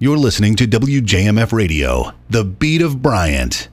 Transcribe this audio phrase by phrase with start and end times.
[0.00, 3.68] You're listening to WJMF Radio, the beat of Bryant.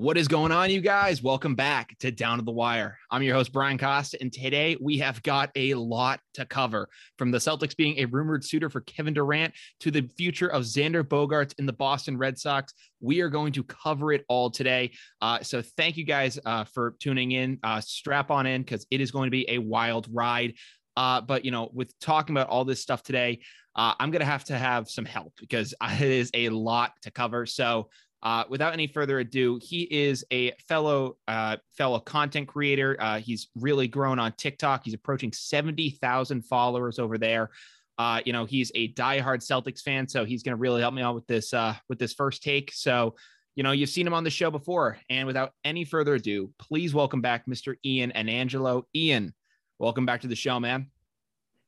[0.00, 1.22] What is going on, you guys?
[1.22, 2.98] Welcome back to Down to the Wire.
[3.10, 6.88] I'm your host, Brian Costa, and today we have got a lot to cover
[7.18, 11.04] from the Celtics being a rumored suitor for Kevin Durant to the future of Xander
[11.04, 12.72] Bogaerts in the Boston Red Sox.
[13.00, 14.92] We are going to cover it all today.
[15.20, 17.58] Uh, so thank you guys uh, for tuning in.
[17.62, 20.54] Uh, strap on in because it is going to be a wild ride.
[20.96, 23.40] Uh, but you know, with talking about all this stuff today,
[23.76, 27.44] uh, I'm gonna have to have some help because it is a lot to cover.
[27.44, 27.90] So
[28.22, 32.96] uh, without any further ado, he is a fellow uh, fellow content creator.
[33.00, 34.82] Uh, he's really grown on TikTok.
[34.84, 37.50] He's approaching seventy thousand followers over there.
[37.98, 41.02] Uh, you know, he's a diehard Celtics fan, so he's going to really help me
[41.02, 42.72] out with this uh, with this first take.
[42.72, 43.14] So,
[43.56, 44.98] you know, you've seen him on the show before.
[45.08, 47.74] And without any further ado, please welcome back Mr.
[47.84, 48.86] Ian and Angelo.
[48.94, 49.34] Ian,
[49.78, 50.90] welcome back to the show, man.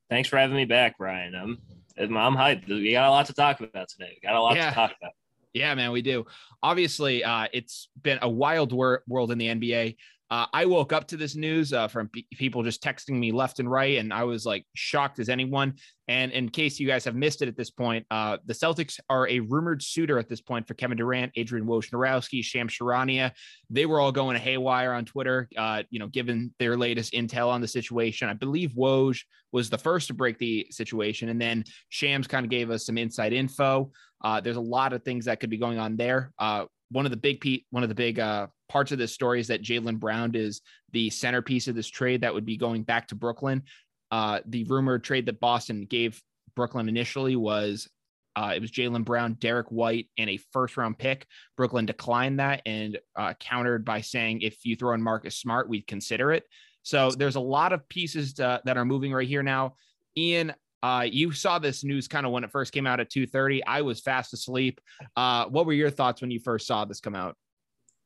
[0.09, 1.35] Thanks for having me back, Ryan.
[1.35, 1.59] I'm
[1.99, 2.69] I'm hyped.
[2.69, 4.19] We got a lot to talk about today.
[4.23, 4.69] We got a lot yeah.
[4.69, 5.13] to talk about.
[5.55, 6.27] Yeah, man, we do.
[6.63, 9.97] Obviously, uh, it's been a wild wor- world in the NBA.
[10.33, 13.61] Uh, I woke up to this news uh, from p- people just texting me left
[13.61, 15.75] and right, and I was like shocked as anyone.
[16.09, 19.29] And in case you guys have missed it at this point, uh, the Celtics are
[19.29, 23.33] a rumored suitor at this point for Kevin Durant, Adrian Wojnarowski, Shams Charania.
[23.69, 27.61] They were all going haywire on Twitter, uh, you know, given their latest intel on
[27.61, 28.31] the situation.
[28.31, 29.21] I believe Woj
[29.53, 32.97] was the first to break the situation, and then Shams kind of gave us some
[32.97, 33.93] inside info.
[34.23, 36.33] Uh, there's a lot of things that could be going on there.
[36.39, 39.41] Uh, one of the big pe- one of the big uh, parts of this story
[39.41, 40.61] is that Jaylen Brown is
[40.93, 43.63] the centerpiece of this trade that would be going back to Brooklyn.
[44.11, 46.23] Uh, the rumored trade that Boston gave
[46.55, 47.89] Brooklyn initially was
[48.37, 51.27] uh, it was Jaylen Brown, Derrick White, and a first round pick.
[51.57, 55.87] Brooklyn declined that and uh, countered by saying if you throw in Marcus Smart, we'd
[55.87, 56.45] consider it.
[56.83, 59.75] So there's a lot of pieces to, that are moving right here now.
[60.17, 63.63] Ian, uh, you saw this news kind of when it first came out at 2:30.
[63.67, 64.81] I was fast asleep.
[65.17, 67.37] Uh, what were your thoughts when you first saw this come out?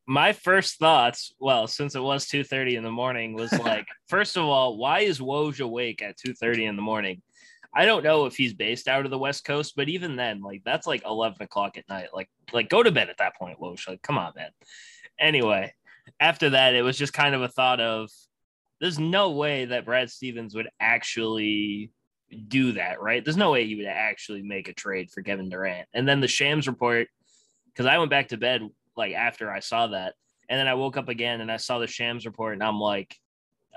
[0.07, 4.45] My first thoughts, well, since it was 2:30 in the morning, was like, first of
[4.45, 7.23] all, why is Woj awake at 2:30 in the morning?
[7.75, 10.63] I don't know if he's based out of the West Coast, but even then, like
[10.65, 12.09] that's like 11 o'clock at night.
[12.15, 13.89] Like, like go to bed at that point, Woj.
[13.89, 14.51] Like, come on, man.
[15.19, 15.75] Anyway,
[16.21, 18.11] after that, it was just kind of a thought of
[18.81, 21.91] there's no way that Brad Stevens would actually
[22.49, 23.25] do that, right?
[23.25, 25.89] There's no way you would actually make a trade for Kevin Durant.
[25.95, 27.09] And then the Shams report,
[27.67, 28.63] because I went back to bed
[28.97, 30.15] like after I saw that,
[30.49, 33.17] and then I woke up again and I saw the Shams report, and I'm like,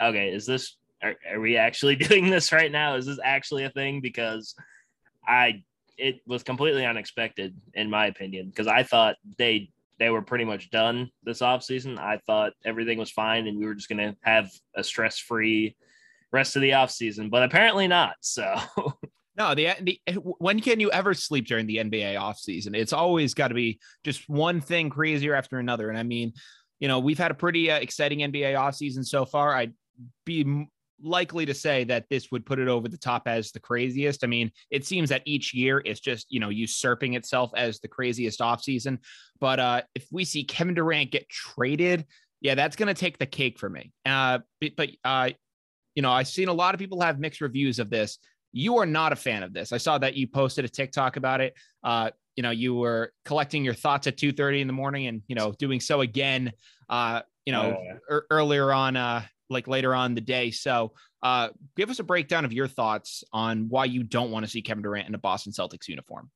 [0.01, 2.95] okay, is this are, are we actually doing this right now?
[2.95, 4.01] Is this actually a thing?
[4.01, 4.55] Because
[5.27, 5.63] I
[5.97, 10.69] it was completely unexpected in my opinion because I thought they they were pretty much
[10.69, 11.99] done this offseason.
[11.99, 15.75] I thought everything was fine and we were just going to have a stress free
[16.31, 18.15] rest of the off season, but apparently not.
[18.21, 18.55] So.
[19.37, 20.01] No, the, the
[20.39, 22.75] when can you ever sleep during the NBA offseason?
[22.75, 25.87] It's always got to be just one thing crazier after another.
[25.87, 26.33] And I mean,
[26.81, 29.55] you know, we've had a pretty uh, exciting NBA offseason so far.
[29.55, 29.73] I'd
[30.25, 30.67] be
[31.01, 34.25] likely to say that this would put it over the top as the craziest.
[34.25, 37.87] I mean, it seems that each year it's just, you know, usurping itself as the
[37.87, 38.97] craziest offseason.
[39.39, 42.05] But uh, if we see Kevin Durant get traded,
[42.41, 43.91] yeah, that's going to take the cake for me.
[44.05, 44.39] Uh,
[44.75, 45.29] but uh,
[45.99, 48.19] you know, I've seen a lot of people have mixed reviews of this.
[48.53, 49.73] You are not a fan of this.
[49.73, 51.55] I saw that you posted a TikTok about it.
[51.83, 55.35] Uh, you know, you were collecting your thoughts at 2:30 in the morning and, you
[55.35, 56.53] know, doing so again
[56.87, 57.97] uh, you know, oh, yeah.
[58.09, 60.51] er- earlier on uh like later on the day.
[60.51, 64.49] So, uh give us a breakdown of your thoughts on why you don't want to
[64.49, 66.31] see Kevin Durant in a Boston Celtics uniform.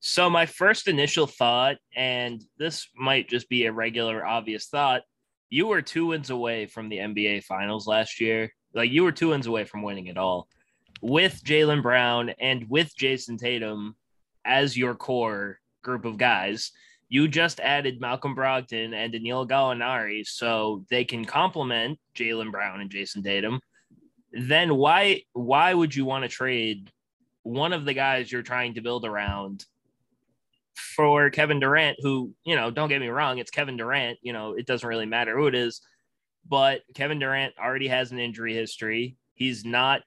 [0.00, 5.00] So my first initial thought, and this might just be a regular obvious thought,
[5.48, 8.52] you were two wins away from the NBA Finals last year.
[8.76, 10.48] Like you were two wins away from winning it all
[11.00, 13.96] with Jaylen Brown and with Jayson Tatum
[14.44, 16.72] as your core group of guys.
[17.08, 22.90] You just added Malcolm Brogdon and Danilo Gallinari so they can complement Jaylen Brown and
[22.90, 23.60] Jayson Tatum.
[24.32, 26.90] Then why why would you want to trade
[27.44, 29.64] one of the guys you're trying to build around
[30.74, 34.18] for Kevin Durant, who, you know, don't get me wrong, it's Kevin Durant.
[34.20, 35.80] You know, it doesn't really matter who it is,
[36.48, 39.16] but Kevin Durant already has an injury history.
[39.34, 40.02] He's not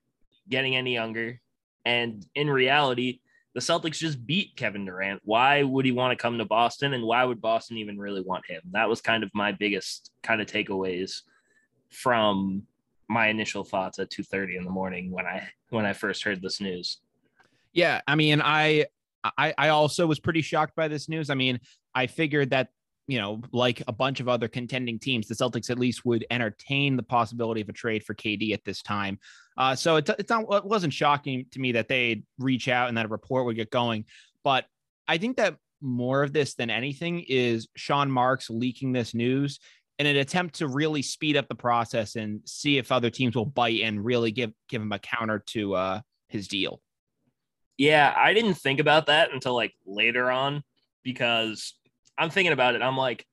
[0.47, 1.41] getting any younger.
[1.85, 3.19] And in reality,
[3.53, 5.21] the Celtics just beat Kevin Durant.
[5.23, 6.93] Why would he want to come to Boston?
[6.93, 8.61] And why would Boston even really want him?
[8.71, 11.21] That was kind of my biggest kind of takeaways
[11.89, 12.63] from
[13.09, 16.61] my initial thoughts at 2:30 in the morning when I when I first heard this
[16.61, 16.99] news.
[17.73, 18.85] Yeah, I mean, I
[19.23, 21.29] I, I also was pretty shocked by this news.
[21.29, 21.59] I mean,
[21.93, 22.69] I figured that
[23.09, 26.95] you know, like a bunch of other contending teams, the Celtics at least would entertain
[26.95, 29.17] the possibility of a trade for KD at this time.
[29.57, 32.95] Uh, so it's it's not it wasn't shocking to me that they'd reach out and
[32.95, 34.05] that a report would get going.
[34.43, 34.65] But
[35.07, 39.59] I think that more of this than anything is Sean Marks leaking this news
[39.97, 43.43] in an attempt to really speed up the process and see if other teams will
[43.43, 46.79] bite and really give give him a counter to uh, his deal.
[47.75, 50.61] Yeah, I didn't think about that until like later on
[51.03, 51.73] because
[52.19, 52.81] I'm thinking about it.
[52.81, 53.25] I'm like,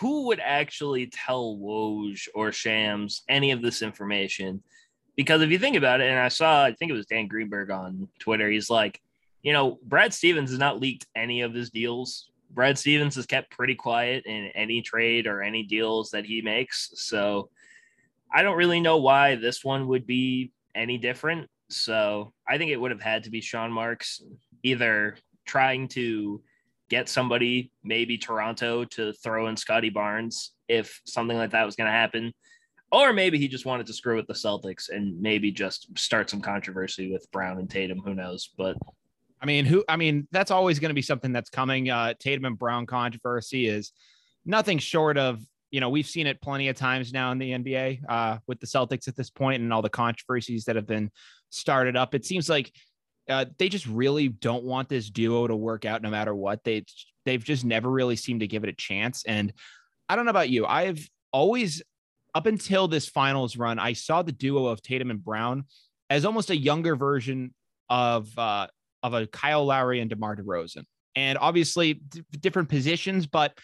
[0.00, 4.62] who would actually tell Woj or Shams any of this information?
[5.14, 7.70] Because if you think about it, and I saw, I think it was Dan Greenberg
[7.70, 9.00] on Twitter, he's like,
[9.42, 12.30] you know, Brad Stevens has not leaked any of his deals.
[12.50, 16.90] Brad Stevens has kept pretty quiet in any trade or any deals that he makes.
[16.94, 17.50] So
[18.32, 21.48] I don't really know why this one would be any different.
[21.68, 24.22] So I think it would have had to be Sean Marks
[24.62, 25.16] either
[25.46, 26.42] trying to
[26.88, 31.86] get somebody, maybe Toronto, to throw in Scottie Barnes if something like that was going
[31.86, 32.32] to happen.
[32.90, 36.40] Or maybe he just wanted to screw with the Celtics and maybe just start some
[36.40, 37.98] controversy with Brown and Tatum.
[37.98, 38.50] Who knows?
[38.56, 38.76] But
[39.42, 39.84] I mean, who?
[39.88, 41.90] I mean, that's always going to be something that's coming.
[41.90, 43.92] Uh, Tatum and Brown controversy is
[44.46, 45.40] nothing short of
[45.70, 48.66] you know we've seen it plenty of times now in the NBA uh, with the
[48.66, 51.10] Celtics at this point and all the controversies that have been
[51.50, 52.14] started up.
[52.14, 52.72] It seems like
[53.28, 56.64] uh, they just really don't want this duo to work out no matter what.
[56.64, 56.84] They
[57.24, 59.24] they've just never really seemed to give it a chance.
[59.26, 59.52] And
[60.08, 60.66] I don't know about you.
[60.66, 61.82] I've always
[62.34, 65.64] up until this finals run, I saw the duo of Tatum and Brown
[66.10, 67.54] as almost a younger version
[67.90, 68.68] of uh,
[69.02, 70.84] of a Kyle Lowry and DeMar DeRozan.
[71.16, 73.58] And obviously d- different positions, but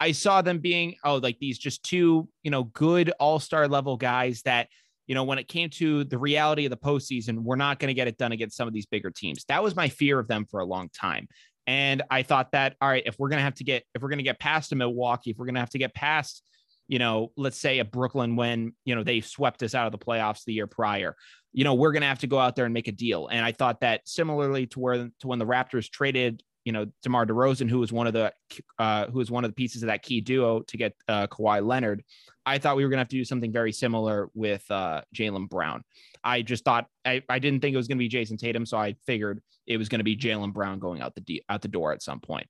[0.00, 3.96] I saw them being oh like these just two you know good all star level
[3.96, 4.68] guys that
[5.08, 7.94] you know, when it came to the reality of the postseason, we're not going to
[7.94, 9.44] get it done against some of these bigger teams.
[9.48, 11.26] That was my fear of them for a long time.
[11.66, 14.10] And I thought that, all right, if we're going to have to get, if we're
[14.10, 16.42] going to get past a Milwaukee, if we're going to have to get past,
[16.88, 19.98] you know, let's say a Brooklyn when, you know, they swept us out of the
[19.98, 21.16] playoffs the year prior,
[21.52, 23.28] you know, we're going to have to go out there and make a deal.
[23.28, 27.24] And I thought that similarly to where, to when the Raptors traded, you know, DeMar
[27.24, 28.30] DeRozan, who was one of the,
[28.78, 31.66] uh, who was one of the pieces of that key duo to get uh, Kawhi
[31.66, 32.04] Leonard.
[32.44, 35.48] I thought we were going to have to do something very similar with uh, Jaylen
[35.48, 35.82] Brown.
[36.22, 38.76] I just thought I, I didn't think it was going to be Jayson Tatum, so
[38.76, 41.68] I figured it was going to be Jaylen Brown going out the de- out the
[41.68, 42.46] door at some point.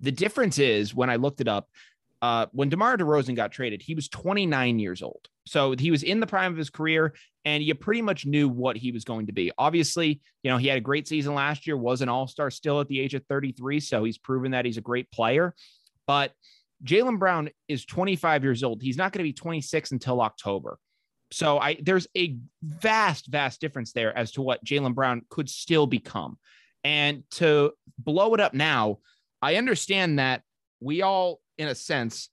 [0.00, 1.70] The difference is when I looked it up,
[2.20, 5.28] uh, when DeMar DeRozan got traded, he was 29 years old.
[5.46, 7.14] So he was in the prime of his career,
[7.46, 9.52] and you pretty much knew what he was going to be.
[9.56, 12.80] Obviously, you know, he had a great season last year, was an all star still
[12.80, 13.78] at the age of 33.
[13.78, 15.54] So he's proven that he's a great player.
[16.08, 16.32] But
[16.84, 18.82] Jaylen Brown is 25 years old.
[18.82, 20.78] He's not going to be 26 until October.
[21.30, 25.86] So I there's a vast, vast difference there as to what Jaylen Brown could still
[25.86, 26.38] become.
[26.82, 28.98] And to blow it up now,
[29.40, 30.42] I understand that
[30.80, 32.28] we all, in a sense,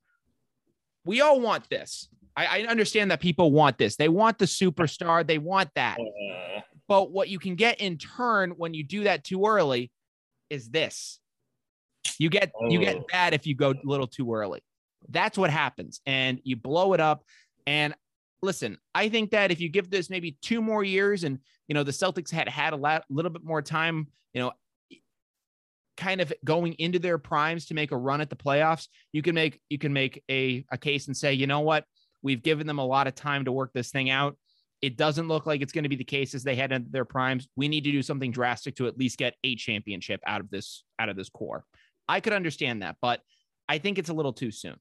[1.06, 2.10] we all want this.
[2.36, 3.96] I, I understand that people want this.
[3.96, 5.26] They want the superstar.
[5.26, 5.98] They want that.
[6.00, 9.92] Uh, but what you can get in turn when you do that too early
[10.50, 11.20] is this.
[12.20, 12.70] You get oh.
[12.70, 13.06] you get oh.
[13.12, 14.62] bad if you go a little too early.
[15.10, 17.24] That's what happens, and you blow it up.
[17.68, 17.94] And
[18.42, 21.84] listen, I think that if you give this maybe two more years, and you know
[21.84, 24.52] the Celtics had had a lot, little bit more time, you know,
[25.98, 29.36] kind of going into their primes to make a run at the playoffs, you can
[29.36, 31.86] make you can make a a case and say, you know what,
[32.24, 34.38] we've given them a lot of time to work this thing out.
[34.82, 37.06] It doesn't look like it's going to be the case as they head into their
[37.06, 37.48] primes.
[37.56, 40.84] We need to do something drastic to at least get a championship out of this
[41.00, 41.64] out of this core.
[42.08, 43.22] I could understand that, but
[43.70, 44.76] I think it's a little too soon.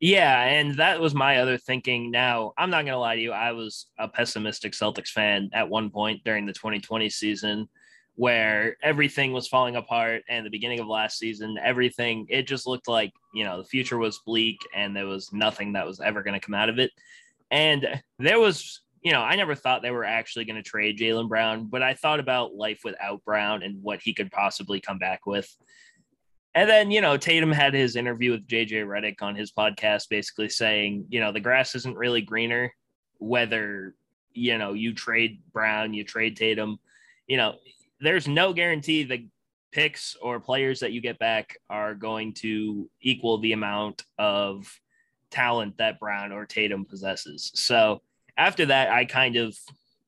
[0.00, 2.10] Yeah, and that was my other thinking.
[2.10, 3.30] Now, I'm not going to lie to you.
[3.30, 7.68] I was a pessimistic Celtics fan at one point during the 2020 season
[8.16, 12.88] where everything was falling apart and the beginning of last season, everything, it just looked
[12.88, 16.38] like, you know, the future was bleak and there was nothing that was ever going
[16.38, 16.90] to come out of it.
[17.50, 21.28] And there was, you know, I never thought they were actually going to trade Jaylen
[21.28, 25.26] Brown, but I thought about life without Brown and what he could possibly come back
[25.26, 25.54] with.
[26.54, 30.50] And then, you know, Tatum had his interview with JJ Redick on his podcast, basically
[30.50, 32.74] saying, you know, the grass isn't really greener,
[33.18, 33.94] whether,
[34.34, 36.78] you know, you trade Brown, you trade Tatum,
[37.26, 37.54] you know,
[38.02, 39.26] there's no guarantee the
[39.70, 44.68] picks or players that you get back are going to equal the amount of
[45.30, 47.50] talent that Brown or Tatum possesses.
[47.54, 48.02] So
[48.36, 49.56] after that, I kind of,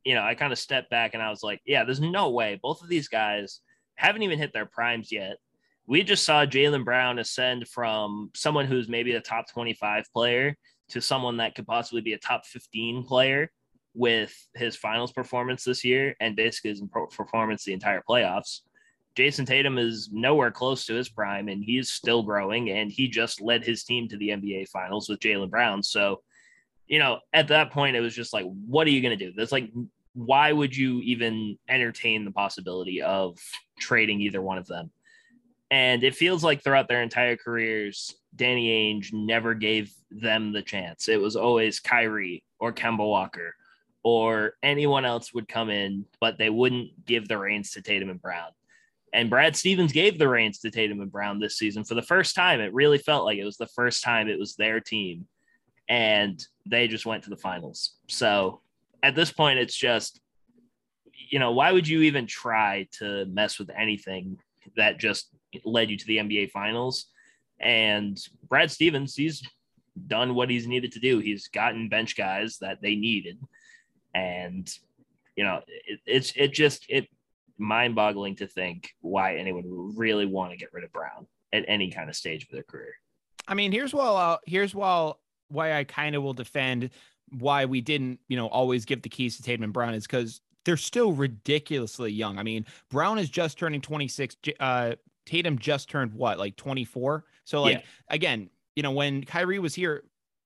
[0.04, 2.58] you know, I kind of stepped back and I was like, yeah, there's no way.
[2.62, 3.60] Both of these guys
[3.94, 5.38] haven't even hit their primes yet.
[5.86, 10.56] We just saw Jaylen Brown ascend from someone who's maybe a top 25 player
[10.88, 13.50] to someone that could possibly be a top 15 player
[13.94, 16.82] with his finals performance this year and basically his
[17.12, 18.60] performance the entire playoffs.
[19.16, 23.40] Jayson Tatum is nowhere close to his prime and he's still growing and he just
[23.40, 25.82] led his team to the NBA finals with Jaylen Brown.
[25.82, 26.20] So,
[26.88, 29.32] you know, at that point, it was just like, what are you going to do?
[29.36, 29.70] That's like,
[30.14, 33.38] why would you even entertain the possibility of
[33.78, 34.90] trading either one of them?
[35.70, 41.08] And it feels like throughout their entire careers, Danny Ainge never gave them the chance.
[41.08, 43.54] It was always Kyrie or Kemba Walker
[44.04, 48.20] or anyone else would come in, but they wouldn't give the reins to Tatum and
[48.20, 48.50] Brown.
[49.14, 52.34] And Brad Stevens gave the reins to Tatum and Brown this season for the first
[52.34, 52.60] time.
[52.60, 55.26] It really felt like it was the first time it was their team.
[55.88, 57.94] And they just went to the finals.
[58.08, 58.60] So
[59.02, 60.20] at this point, it's just,
[61.30, 64.38] you know, why would you even try to mess with anything
[64.76, 65.28] that just
[65.64, 67.06] led you to the NBA finals?
[67.60, 68.18] And
[68.48, 69.42] Brad Stevens, he's
[70.08, 71.20] done what he's needed to do.
[71.20, 73.38] He's gotten bench guys that they needed.
[74.14, 74.70] And,
[75.36, 77.08] you know, it, it's, it just, it
[77.58, 81.64] mind boggling to think why anyone would really want to get rid of Brown at
[81.68, 82.94] any kind of stage of their career.
[83.46, 85.12] I mean, here's why, uh, here's why,
[85.48, 86.90] why I kind of will defend
[87.38, 90.40] why we didn't, you know, always give the keys to Tatum and Brown is because
[90.64, 92.38] they're still ridiculously young.
[92.38, 94.36] I mean, Brown is just turning 26.
[94.60, 94.94] Uh,
[95.26, 97.24] Tatum just turned what, like 24?
[97.44, 97.82] So, like, yeah.
[98.08, 100.04] again, you know, when Kyrie was here,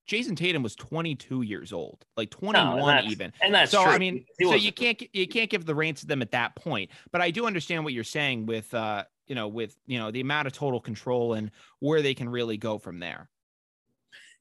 [0.08, 3.32] Jayson Tatum was 22 years old, like 21 no, and even.
[3.42, 3.84] And that's so.
[3.84, 3.92] True.
[3.92, 6.90] I mean, so you can't you can't give the reins to them at that point.
[7.12, 10.20] But I do understand what you're saying with uh, you know, with you know the
[10.20, 11.50] amount of total control and
[11.80, 13.28] where they can really go from there.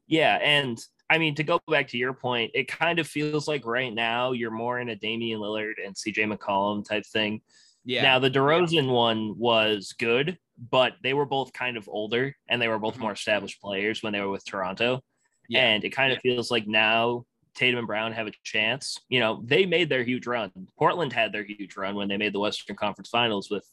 [0.08, 3.66] Yeah, and I mean to go back to your point, it kind of feels like
[3.66, 7.42] right now you're more in a Damian Lillard and CJ McCollum type thing.
[7.84, 8.04] Yeah.
[8.04, 8.92] Now the DeRozan yeah.
[8.92, 10.38] one was good,
[10.72, 13.04] but they were both kind of older and they were both mm-hmm.
[13.04, 15.02] more established players when they were with Toronto.
[15.48, 15.62] Yeah.
[15.62, 16.34] And it kind of yeah.
[16.34, 17.26] feels like now
[17.58, 19.00] Tatum and Brown have a chance.
[19.10, 20.52] You know, they made their huge run.
[20.78, 23.68] Portland had their huge run when they made the Western Conference Finals with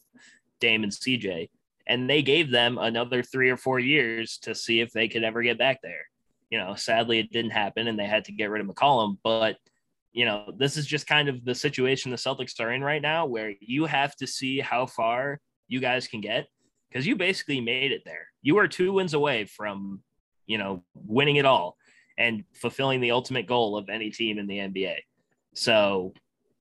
[0.59, 1.49] Dame and CJ.
[1.87, 5.43] And they gave them another three or four years to see if they could ever
[5.43, 6.09] get back there.
[6.49, 9.17] You know, sadly, it didn't happen and they had to get rid of McCollum.
[9.23, 9.57] But,
[10.13, 13.27] you know, this is just kind of the situation the Celtics are in right now
[13.27, 16.47] where you have to see how far you guys can get
[16.89, 18.27] because you basically made it there.
[18.41, 20.01] You are two wins away from
[20.47, 21.77] you know, winning it all
[22.17, 24.97] and fulfilling the ultimate goal of any team in the NBA.
[25.53, 26.13] So,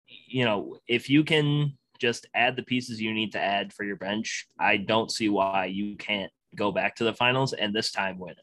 [0.06, 3.96] you know, if you can just add the pieces you need to add for your
[3.96, 8.18] bench, I don't see why you can't go back to the finals and this time
[8.18, 8.38] win it.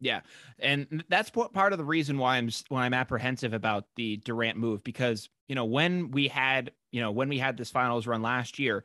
[0.00, 0.20] Yeah,
[0.58, 4.84] and that's part of the reason why I'm when I'm apprehensive about the Durant move
[4.84, 8.58] because you know when we had you know when we had this finals run last
[8.58, 8.84] year,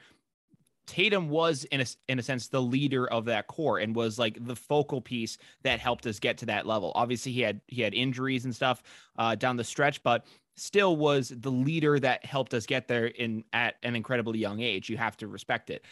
[0.87, 4.43] Tatum was in a in a sense the leader of that core and was like
[4.45, 6.91] the focal piece that helped us get to that level.
[6.95, 8.83] Obviously, he had he had injuries and stuff
[9.17, 13.43] uh, down the stretch, but still was the leader that helped us get there in
[13.53, 14.89] at an incredibly young age.
[14.89, 15.85] You have to respect it.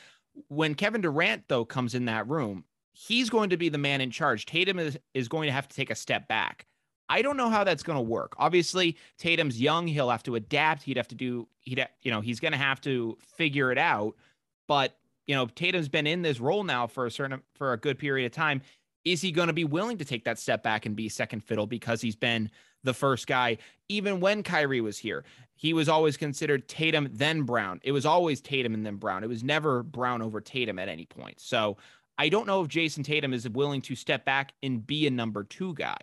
[0.47, 4.11] When Kevin Durant though comes in that room, he's going to be the man in
[4.11, 4.45] charge.
[4.45, 6.65] Tatum is is going to have to take a step back.
[7.11, 8.33] I don't know how that's going to work.
[8.37, 10.83] Obviously, Tatum's young; he'll have to adapt.
[10.83, 11.47] He'd have to do.
[11.61, 14.15] He'd you know he's going to have to figure it out.
[14.69, 14.95] But
[15.25, 18.27] you know, Tatum's been in this role now for a certain for a good period
[18.27, 18.61] of time.
[19.03, 21.65] Is he going to be willing to take that step back and be second fiddle
[21.65, 22.51] because he's been
[22.83, 23.57] the first guy?
[23.89, 25.23] Even when Kyrie was here,
[25.55, 27.79] he was always considered Tatum then Brown.
[27.83, 29.23] It was always Tatum and then Brown.
[29.23, 31.39] It was never Brown over Tatum at any point.
[31.39, 31.77] So
[32.19, 35.43] I don't know if Jayson Tatum is willing to step back and be a number
[35.43, 35.97] two guy.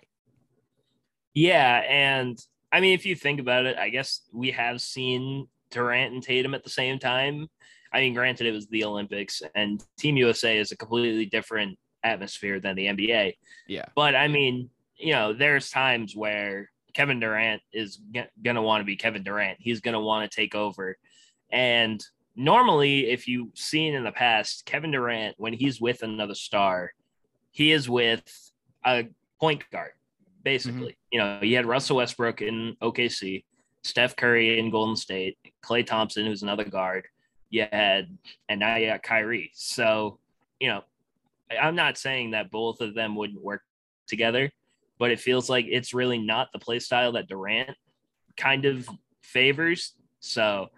[1.34, 2.36] Yeah, and
[2.72, 6.54] I mean, if you think about it, I guess we have seen Durant and Tatum
[6.54, 7.48] at the same time
[7.92, 12.60] I mean, granted, it was the Olympics, and Team USA is a completely different atmosphere
[12.60, 13.34] than the NBA.
[13.66, 13.86] Yeah.
[13.94, 18.80] But I mean, you know, there's times where Kevin Durant is g- going to want
[18.80, 19.58] to be Kevin Durant.
[19.60, 20.96] He's going to want to take over.
[21.50, 22.02] And
[22.34, 26.92] normally, if you've seen in the past, Kevin Durant, when he's with another star,
[27.50, 28.24] he is with
[28.84, 29.08] a
[29.40, 29.92] point guard,
[30.42, 30.92] basically.
[30.92, 31.12] Mm-hmm.
[31.12, 33.44] You know, you had Russell Westbrook in OKC,
[33.82, 37.06] Steph Curry in Golden State, Klay Thompson, who's another guard
[37.50, 38.16] you had,
[38.48, 39.50] and now you got Kyrie.
[39.54, 40.18] So,
[40.60, 40.82] you know,
[41.50, 43.62] I'm not saying that both of them wouldn't work
[44.06, 44.50] together,
[44.98, 47.76] but it feels like it's really not the play style that Durant
[48.36, 48.88] kind of
[49.22, 49.92] favors.
[50.20, 50.68] So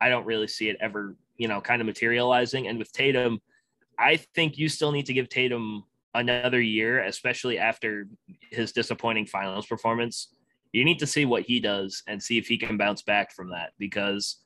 [0.00, 2.68] I don't really see it ever, you know, kind of materializing.
[2.68, 3.40] And with Tatum,
[3.98, 8.06] I think you still need to give Tatum another year, especially after
[8.50, 10.28] his disappointing finals performance.
[10.72, 13.50] You need to see what he does and see if he can bounce back from
[13.50, 14.38] that because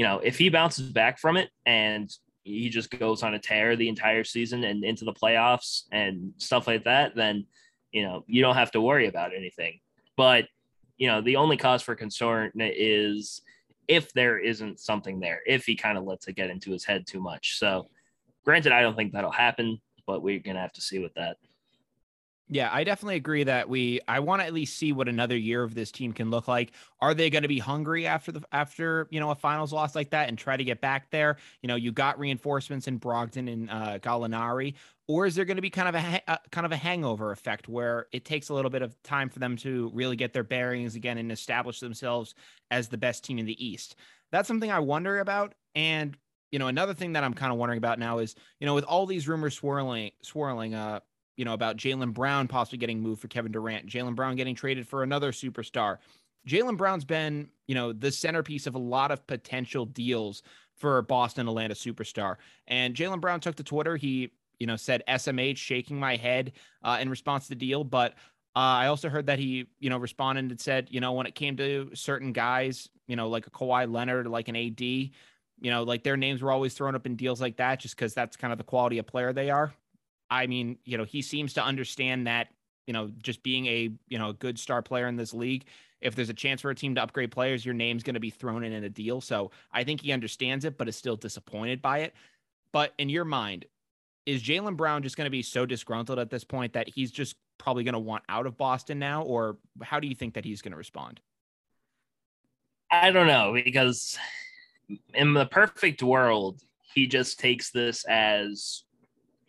[0.00, 2.10] you know, if he bounces back from it and
[2.42, 6.66] he just goes on a tear the entire season and into the playoffs and stuff
[6.66, 7.44] like that, then,
[7.92, 9.78] you know, you don't have to worry about anything.
[10.16, 10.46] But,
[10.96, 13.42] you know, the only cause for concern is
[13.88, 17.06] if there isn't something there, if he kind of lets it get into his head
[17.06, 17.58] too much.
[17.58, 17.90] So,
[18.42, 21.36] granted, I don't think that'll happen, but we're going to have to see with that.
[22.52, 25.62] Yeah, I definitely agree that we I want to at least see what another year
[25.62, 26.72] of this team can look like.
[27.00, 30.10] Are they going to be hungry after the after, you know, a finals loss like
[30.10, 31.36] that and try to get back there?
[31.62, 34.74] You know, you got reinforcements in Brogdon and uh, Gallinari,
[35.06, 37.68] or is there going to be kind of a, a kind of a hangover effect
[37.68, 40.96] where it takes a little bit of time for them to really get their bearings
[40.96, 42.34] again and establish themselves
[42.72, 43.94] as the best team in the East?
[44.32, 46.16] That's something I wonder about and
[46.50, 48.82] you know, another thing that I'm kind of wondering about now is, you know, with
[48.82, 50.98] all these rumors swirling, swirling, uh,
[51.36, 54.86] you know, about Jaylen Brown possibly getting moved for Kevin Durant, Jaylen Brown getting traded
[54.86, 55.98] for another superstar.
[56.46, 60.42] Jaylen Brown's been, you know, the centerpiece of a lot of potential deals
[60.76, 62.36] for Boston Atlanta superstar.
[62.66, 63.96] And Jaylen Brown took to Twitter.
[63.96, 67.84] He, you know, said SMH shaking my head uh, in response to the deal.
[67.84, 68.12] But
[68.56, 71.34] uh, I also heard that he, you know, responded and said, you know, when it
[71.34, 75.82] came to certain guys, you know, like a Kawhi Leonard, like an AD, you know,
[75.82, 78.52] like their names were always thrown up in deals like that just because that's kind
[78.52, 79.72] of the quality of player they are.
[80.30, 82.48] I mean, you know, he seems to understand that,
[82.86, 85.64] you know, just being a, you know, a good star player in this league,
[86.00, 88.30] if there's a chance for a team to upgrade players, your name's going to be
[88.30, 89.20] thrown in in a deal.
[89.20, 92.14] So I think he understands it, but is still disappointed by it.
[92.72, 93.66] But in your mind,
[94.26, 97.36] is Jaylen Brown just going to be so disgruntled at this point that he's just
[97.58, 99.22] probably going to want out of Boston now?
[99.22, 101.20] Or how do you think that he's going to respond?
[102.90, 104.18] I don't know because
[105.14, 106.60] in the perfect world,
[106.94, 108.82] he just takes this as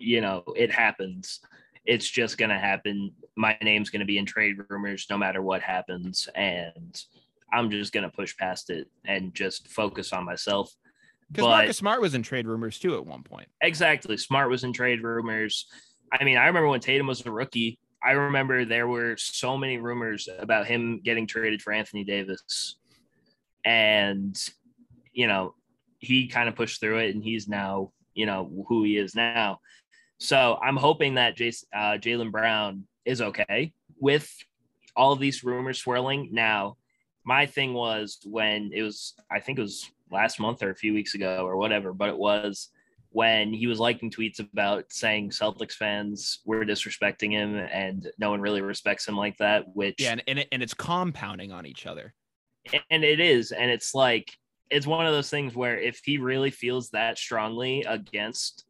[0.01, 1.39] you know, it happens.
[1.85, 3.11] It's just going to happen.
[3.35, 6.27] My name's going to be in trade rumors no matter what happens.
[6.35, 7.01] And
[7.51, 10.73] I'm just going to push past it and just focus on myself.
[11.31, 13.47] Because Marcus Smart was in trade rumors too at one point.
[13.61, 14.17] Exactly.
[14.17, 15.67] Smart was in trade rumors.
[16.11, 19.77] I mean, I remember when Tatum was a rookie, I remember there were so many
[19.77, 22.75] rumors about him getting traded for Anthony Davis.
[23.63, 24.35] And,
[25.13, 25.55] you know,
[25.99, 29.59] he kind of pushed through it and he's now, you know, who he is now.
[30.21, 34.31] So I'm hoping that Jason, uh, Jaylen Brown is okay with
[34.95, 36.29] all of these rumors swirling.
[36.31, 36.77] Now,
[37.23, 40.93] my thing was when it was, I think it was last month or a few
[40.93, 42.69] weeks ago or whatever, but it was
[43.09, 48.41] when he was liking tweets about saying Celtics fans were disrespecting him and no one
[48.41, 49.75] really respects him like that.
[49.75, 52.13] Which yeah, and and, it, and it's compounding on each other.
[52.91, 54.31] And it is, and it's like
[54.69, 58.65] it's one of those things where if he really feels that strongly against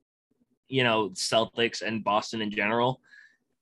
[0.71, 3.01] you know, Celtics and Boston in general,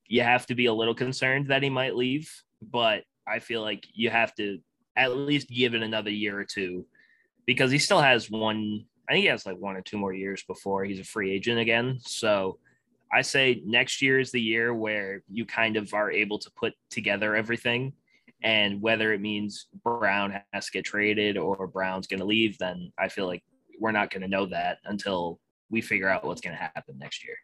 [0.07, 2.31] you have to be a little concerned that he might leave.
[2.61, 4.59] But I feel like you have to
[4.95, 6.85] at least give it another year or two
[7.45, 10.43] because he still has one, I think he has like one or two more years
[10.43, 11.97] before he's a free agent again.
[12.01, 12.59] So
[13.11, 16.73] I say next year is the year where you kind of are able to put
[16.91, 17.93] together everything.
[18.43, 22.91] And whether it means Brown has to get traded or Brown's going to leave, then
[22.99, 23.43] I feel like
[23.79, 25.39] we're not going to know that until
[25.69, 27.35] we figure out what's going to happen next year.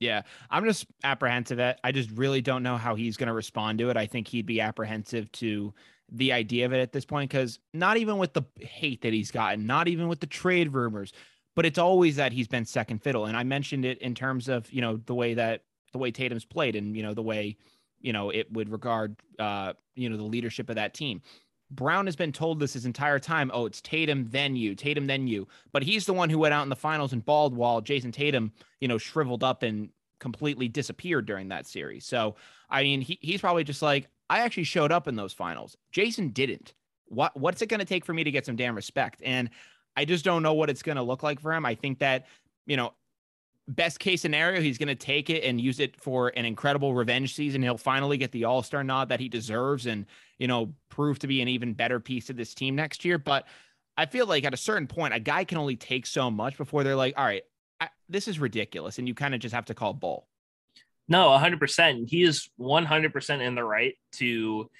[0.00, 1.80] Yeah, I'm just apprehensive at.
[1.82, 3.96] I just really don't know how he's going to respond to it.
[3.96, 5.72] I think he'd be apprehensive to
[6.10, 9.30] the idea of it at this point because not even with the hate that he's
[9.30, 11.12] gotten, not even with the trade rumors,
[11.54, 13.26] but it's always that he's been second fiddle.
[13.26, 16.44] And I mentioned it in terms of you know the way that the way Tatum's
[16.44, 17.56] played and you know the way
[18.00, 21.22] you know it would regard uh you know the leadership of that team.
[21.74, 23.50] Brown has been told this his entire time.
[23.52, 25.48] Oh, it's Tatum, then you, Tatum, then you.
[25.72, 28.52] But he's the one who went out in the finals and balled while Jayson Tatum,
[28.80, 32.04] you know, shriveled up and completely disappeared during that series.
[32.06, 32.36] So,
[32.70, 35.76] I mean, he, he's probably just like, I actually showed up in those finals.
[35.92, 36.74] Jayson didn't.
[37.06, 39.20] What what's it going to take for me to get some damn respect?
[39.24, 39.50] And
[39.96, 41.66] I just don't know what it's going to look like for him.
[41.66, 42.26] I think that,
[42.66, 42.94] you know,
[43.68, 47.34] best case scenario, he's going to take it and use it for an incredible revenge
[47.34, 47.62] season.
[47.62, 50.06] He'll finally get the All Star nod that he deserves, and
[50.38, 53.18] you know, prove to be an even better piece of this team next year.
[53.18, 53.46] But
[53.96, 56.84] I feel like at a certain point, a guy can only take so much before
[56.84, 57.44] they're like, all right,
[57.80, 60.26] I, this is ridiculous, and you kind of just have to call bull.
[61.08, 62.08] No, 100%.
[62.08, 64.70] He is 100% in the right to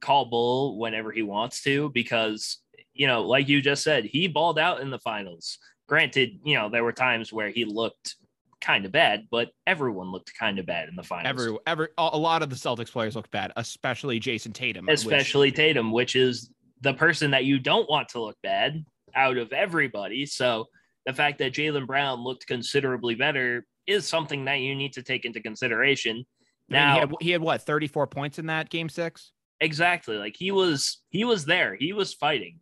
[0.00, 2.58] call bull whenever he wants to because,
[2.92, 5.58] you know, like you just said, he balled out in the finals.
[5.88, 8.16] Granted, you know, there were times where he looked
[8.62, 11.28] kind of bad, but everyone looked kind of bad in the finals.
[11.28, 14.88] Every, every, a lot of the Celtics players looked bad, especially Jayson Tatum.
[14.88, 15.56] Especially which...
[15.56, 20.24] Tatum, which is the person that you don't want to look bad out of everybody.
[20.24, 20.66] So
[21.04, 25.24] the fact that Jaylen Brown looked considerably better is something that you need to take
[25.24, 26.24] into consideration.
[26.68, 29.32] Now I mean, he, had, he had what 34 points in that game six.
[29.60, 30.16] Exactly.
[30.16, 31.76] Like he was, he was there.
[31.76, 32.60] He was fighting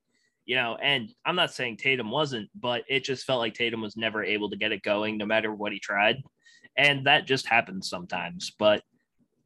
[0.51, 3.97] you know, and I'm not saying Tatum wasn't, but it just felt like Tatum was
[3.97, 6.17] never able to get it going no matter what he tried.
[6.77, 8.51] And that just happens sometimes.
[8.59, 8.83] But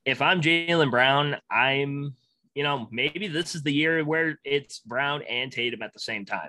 [0.06, 2.16] if I'm Jaylen Brown, I'm
[2.54, 6.24] you know, maybe this is the year where it's Brown and Tatum at the same
[6.24, 6.48] time.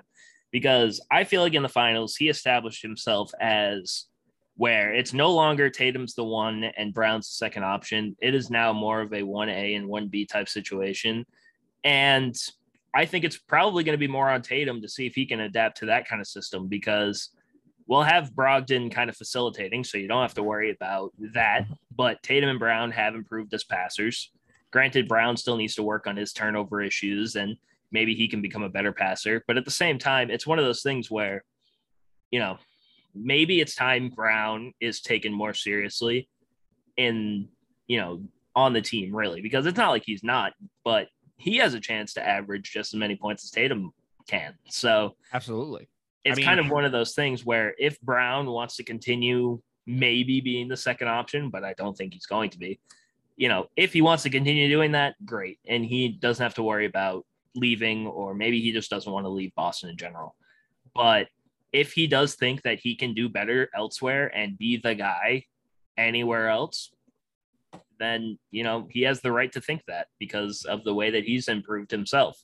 [0.52, 4.06] Because I feel like in the finals, he established himself as
[4.54, 8.16] where it's no longer Tatum's the one and Brown's the second option.
[8.22, 11.26] It is now more of a 1A and 1B type situation.
[11.84, 12.34] And
[12.96, 15.40] I think it's probably going to be more on Tatum to see if he can
[15.40, 17.28] adapt to that kind of system because
[17.86, 21.64] we'll have Brogdon kind of facilitating, so you don't have to worry about that.
[21.64, 21.74] Mm-hmm.
[21.94, 24.30] But Tatum and Brown have improved as passers.
[24.70, 27.58] Granted, Brown still needs to work on his turnover issues and
[27.92, 29.44] maybe he can become a better passer.
[29.46, 31.44] But at the same time, it's one of those things where,
[32.30, 32.56] you know,
[33.14, 36.30] maybe it's time Brown is taken more seriously
[36.96, 37.48] in,
[37.88, 38.22] you know,
[38.54, 42.14] on the team, really, because it's not like he's not, but he has a chance
[42.14, 43.92] to average just as many points as Tatum
[44.28, 44.54] can.
[44.68, 45.88] So, absolutely.
[46.24, 49.60] It's I mean, kind of one of those things where if Brown wants to continue
[49.86, 52.80] maybe being the second option, but I don't think he's going to be,
[53.36, 55.60] you know, if he wants to continue doing that, great.
[55.68, 59.30] And he doesn't have to worry about leaving, or maybe he just doesn't want to
[59.30, 60.34] leave Boston in general.
[60.94, 61.28] But
[61.72, 65.44] if he does think that he can do better elsewhere and be the guy
[65.96, 66.90] anywhere else,
[67.98, 71.24] then you know he has the right to think that because of the way that
[71.24, 72.38] he's improved himself.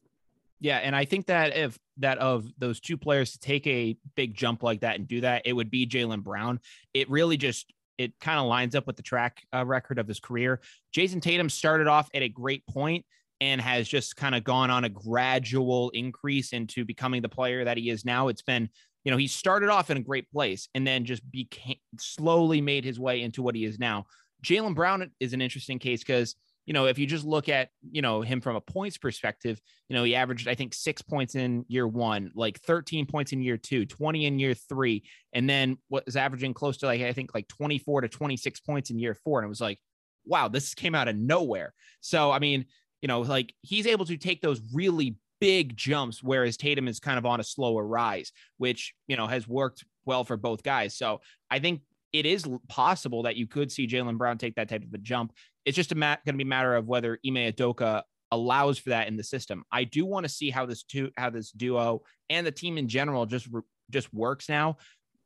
[0.61, 4.35] Yeah, and I think that if that of those two players to take a big
[4.35, 6.61] jump like that and do that, it would be Jaylen Brown.
[6.95, 10.21] It really just it kind of lines up with the track uh, record of his
[10.21, 10.61] career.
[10.93, 13.05] Jayson Tatum started off at a great point
[13.41, 17.77] and has just kind of gone on a gradual increase into becoming the player that
[17.77, 18.29] he is now.
[18.29, 18.69] It's been,
[19.05, 22.85] you know, he started off in a great place and then just became slowly made
[22.85, 24.07] his way into what he is now.
[24.45, 26.35] Jaylen Brown is an interesting case because,
[26.67, 29.97] you know, if you just look at, you know, him from a points perspective, you
[29.97, 33.57] know, he averaged, I think, six points in year one, like 13 points in year
[33.57, 37.35] two, 20 in year three, and then what is averaging close to like, I think,
[37.35, 39.41] like 24 to 26 points in year four.
[39.41, 39.79] And it was like,
[40.25, 41.75] wow, this came out of nowhere.
[42.01, 42.67] So, I mean,
[43.01, 47.19] you know, like he's able to take those really big jumps, whereas Tatum is kind
[47.19, 50.97] of on a slower rise, which, you know, has worked well for both guys.
[50.97, 51.81] So I think
[52.13, 55.33] it is possible that you could see Jaylen Brown take that type of a jump.
[55.65, 59.09] It's just a going to be a matter of whether Ime Udoka allows for that
[59.09, 59.65] in the system.
[59.71, 62.89] I do want to see how this two how this duo and the team in
[62.89, 63.49] general just
[63.91, 64.79] just works now.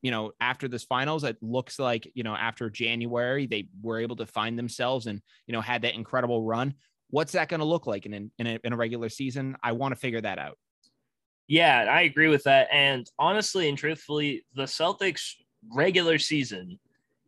[0.03, 4.17] You know, after this finals, it looks like you know after January they were able
[4.17, 6.75] to find themselves and you know had that incredible run.
[7.11, 9.57] What's that going to look like in in a, in a regular season?
[9.63, 10.59] I want to figure that out.
[11.49, 12.69] Yeah, I agree with that.
[12.73, 15.35] And honestly and truthfully, the Celtics
[15.75, 16.79] regular season,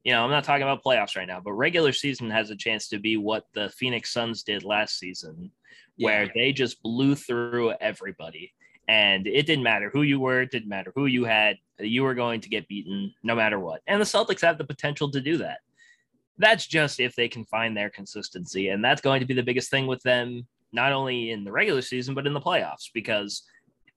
[0.05, 2.89] you know, I'm not talking about playoffs right now, but regular season has a chance
[2.89, 5.51] to be what the Phoenix Suns did last season,
[5.99, 6.31] where yeah.
[6.35, 8.53] they just blew through everybody.
[8.89, 12.15] And it didn't matter who you were, it didn't matter who you had, you were
[12.15, 13.83] going to get beaten no matter what.
[13.87, 15.59] And the Celtics have the potential to do that.
[16.39, 18.69] That's just if they can find their consistency.
[18.69, 21.83] And that's going to be the biggest thing with them, not only in the regular
[21.83, 23.43] season, but in the playoffs, because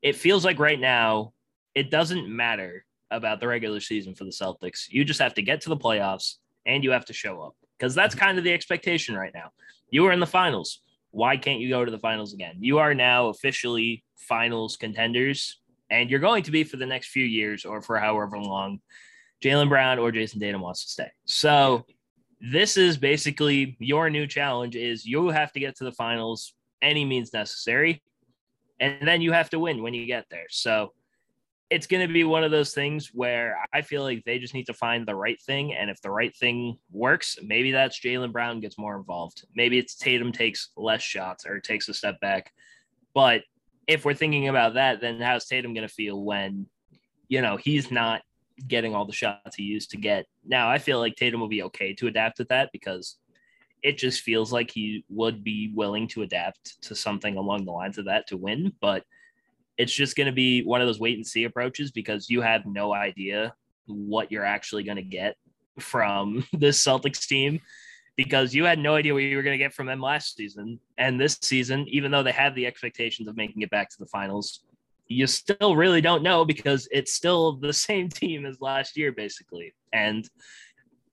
[0.01, 1.33] it feels like right now,
[1.73, 4.89] it doesn't matter about the regular season for the Celtics.
[4.89, 7.93] You just have to get to the playoffs and you have to show up because
[7.93, 9.51] that's kind of the expectation right now.
[9.89, 10.81] You were in the finals.
[11.11, 12.55] Why can't you go to the finals again?
[12.59, 17.25] You are now officially finals contenders, and you're going to be for the next few
[17.25, 18.79] years or for however long
[19.43, 21.11] Jaylen Brown or Jayson Tatum wants to stay.
[21.25, 21.85] So
[22.39, 27.05] this is basically your new challenge is you have to get to the finals any
[27.05, 28.01] means necessary
[28.79, 30.91] and then you have to win when you get there so
[31.71, 34.65] it's going to be one of those things where I feel like they just need
[34.65, 35.73] to find the right thing.
[35.73, 39.45] And if the right thing works, maybe that's Jaylen Brown gets more involved.
[39.55, 42.51] Maybe it's Tatum takes less shots or takes a step back.
[43.13, 43.43] But
[43.87, 46.67] if we're thinking about that, then how's Tatum going to feel when,
[47.29, 48.21] you know, he's not
[48.67, 50.25] getting all the shots he used to get?
[50.45, 53.15] Now, I feel like Tatum will be okay to adapt to that because
[53.81, 57.97] it just feels like he would be willing to adapt to something along the lines
[57.97, 58.73] of that to win.
[58.81, 59.05] But
[59.77, 62.65] it's just going to be one of those wait and see approaches because you have
[62.65, 63.53] no idea
[63.87, 65.35] what you're actually going to get
[65.79, 67.59] from this Celtics team
[68.17, 70.79] because you had no idea what you were going to get from them last season.
[70.97, 74.05] And this season, even though they have the expectations of making it back to the
[74.05, 74.61] finals,
[75.07, 79.73] you still really don't know because it's still the same team as last year, basically.
[79.93, 80.29] And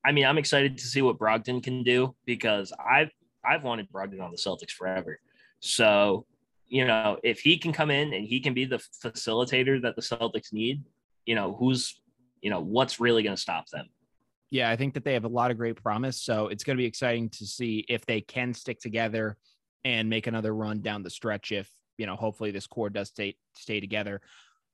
[0.05, 3.11] I mean, I'm excited to see what Brogdon can do because I've
[3.45, 5.21] I've wanted Brogdon on the Celtics forever.
[5.61, 6.27] So
[6.69, 10.03] you know, if he can come in and he can be the facilitator that the
[10.03, 10.85] Celtics need,
[11.27, 12.01] you know, who's,
[12.43, 13.89] you know, what's really going to stop them?
[14.51, 16.21] Yeah, I think that they have a lot of great promise.
[16.21, 19.37] So it's going to be exciting to see if they can stick together
[19.85, 21.53] and make another run down the stretch.
[21.53, 24.21] If, you know, hopefully this core does stay, stay together.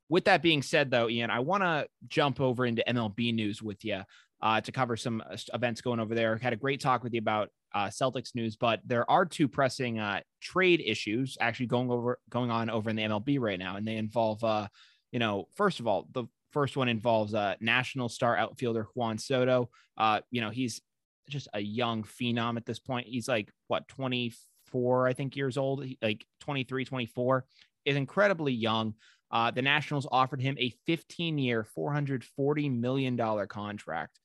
[0.09, 3.85] With that being said, though, Ian, I want to jump over into MLB news with
[3.85, 4.03] you.
[4.45, 6.37] Uh, to cover some uh, events going over there.
[6.37, 9.99] Had a great talk with you about uh, Celtics news, but there are two pressing
[9.99, 13.89] uh, trade issues actually going over going on over in the MLB right now, and
[13.89, 14.69] they involve, uh,
[15.11, 19.71] you know, first of all, the first one involves uh, national star outfielder Juan Soto.
[19.97, 20.83] Uh, you know, he's
[21.31, 23.07] just a young phenom at this point.
[23.09, 27.47] He's like what 24, I think, years old, like 23, 24,
[27.87, 28.95] is incredibly young.
[29.31, 33.17] Uh, the Nationals offered him a 15 year, $440 million
[33.49, 34.21] contract.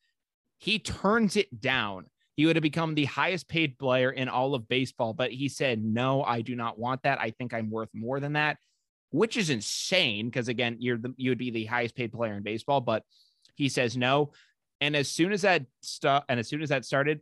[0.60, 2.06] He turns it down
[2.40, 5.12] he would have become the highest paid player in all of baseball.
[5.12, 7.20] But he said, no, I do not want that.
[7.20, 8.60] I think I'm worth more than that,
[9.12, 12.44] which is insane because again, you're the, you would be the highest paid player in
[12.44, 12.80] baseball.
[12.80, 13.04] But
[13.56, 14.32] he says no.
[14.80, 17.20] And as soon as that stuff, and as soon as that started,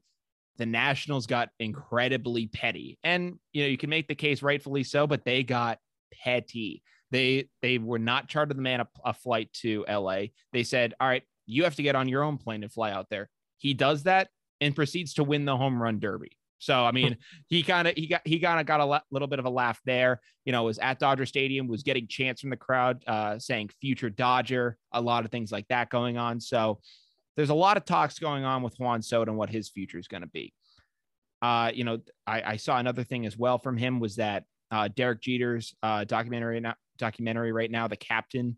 [0.58, 3.00] the Nationals got incredibly petty.
[3.04, 5.80] And you know, you can make the case rightfully so, but they got
[6.24, 6.84] petty.
[7.10, 10.26] They they were not chartered the man a, a flight to LA.
[10.54, 13.08] They said, "All right, you have to get on your own plane and fly out
[13.10, 14.30] there." He does that
[14.62, 16.38] and proceeds to win the home run derby.
[16.60, 19.40] So I mean, he kind of he got he kind of got a little bit
[19.40, 20.22] of a laugh there.
[20.46, 24.10] You know, was at Dodger Stadium, was getting chants from the crowd uh, saying "future
[24.10, 26.40] Dodger," a lot of things like that going on.
[26.40, 26.80] So
[27.36, 30.08] there's a lot of talks going on with Juan Soto and what his future is
[30.08, 30.54] going to be.
[31.42, 34.88] Uh, you know, I, I, saw another thing as well from him was that uh,
[34.88, 36.64] Derek Jeter's uh, documentary
[36.98, 38.58] documentary right now, the captain,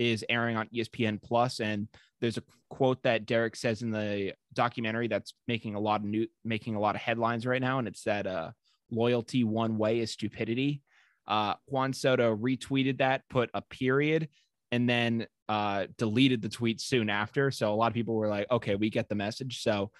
[0.00, 1.88] is airing on ESPN Plus, and
[2.20, 6.26] there's a quote that Derek says in the documentary that's making a lot of new
[6.44, 8.50] making a lot of headlines right now, and it's that uh,
[8.90, 10.82] loyalty one way is stupidity.
[11.28, 14.28] Uh, Juan Soto retweeted that, put a period,
[14.72, 17.50] and then uh, deleted the tweet soon after.
[17.50, 19.90] So a lot of people were like, "Okay, we get the message." So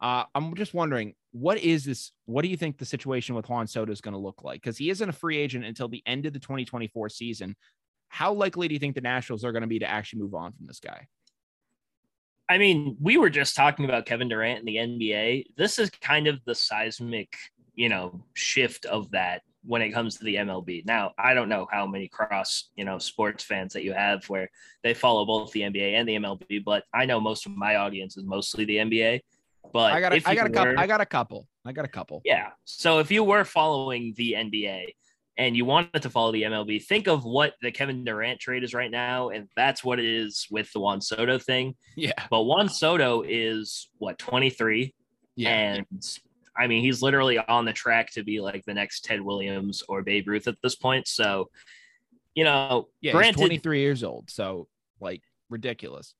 [0.00, 2.12] uh, I'm just wondering, what is this?
[2.26, 4.60] What do you think the situation with Juan Soto is going to look like?
[4.60, 7.56] Because he isn't a free agent until the end of the 2024 season.
[8.14, 10.52] How likely do you think the Nationals are going to be to actually move on
[10.52, 11.08] from this guy?
[12.48, 15.46] I mean, we were just talking about Kevin Durant in the NBA.
[15.56, 17.34] This is kind of the seismic,
[17.74, 20.86] you know, shift of that when it comes to the MLB.
[20.86, 24.48] Now, I don't know how many cross, you know, sports fans that you have where
[24.84, 28.16] they follow both the NBA and the MLB, but I know most of my audience
[28.16, 29.22] is mostly the NBA.
[29.72, 30.78] But I got a, I got a couple.
[30.78, 31.48] I got a couple.
[31.64, 32.22] I got a couple.
[32.24, 32.50] Yeah.
[32.64, 34.94] So if you were following the NBA,
[35.36, 38.72] and you wanted to follow the MLB, think of what the Kevin Durant trade is
[38.72, 41.74] right now, and that's what it is with the Juan Soto thing.
[41.96, 42.12] Yeah.
[42.30, 44.94] But Juan Soto is what 23,
[45.36, 45.48] yeah.
[45.48, 46.02] and
[46.56, 50.02] I mean he's literally on the track to be like the next Ted Williams or
[50.02, 51.08] Babe Ruth at this point.
[51.08, 51.50] So,
[52.34, 54.68] you know, yeah, granted, 23 years old, so
[55.00, 56.14] like ridiculous.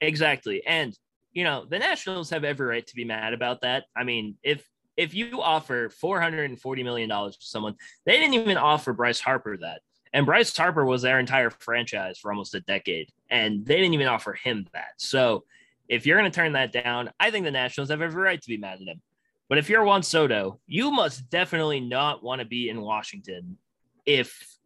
[0.00, 0.96] Exactly, and
[1.32, 3.84] you know the Nationals have every right to be mad about that.
[3.96, 4.66] I mean, if
[5.00, 9.80] if you offer $440 million to someone, they didn't even offer Bryce Harper that.
[10.12, 14.08] And Bryce Harper was their entire franchise for almost a decade, and they didn't even
[14.08, 14.90] offer him that.
[14.98, 15.44] So
[15.88, 18.48] if you're going to turn that down, I think the Nationals have every right to
[18.48, 19.00] be mad at him.
[19.48, 23.56] But if you're Juan Soto, you must definitely not want to be in Washington
[24.04, 24.58] if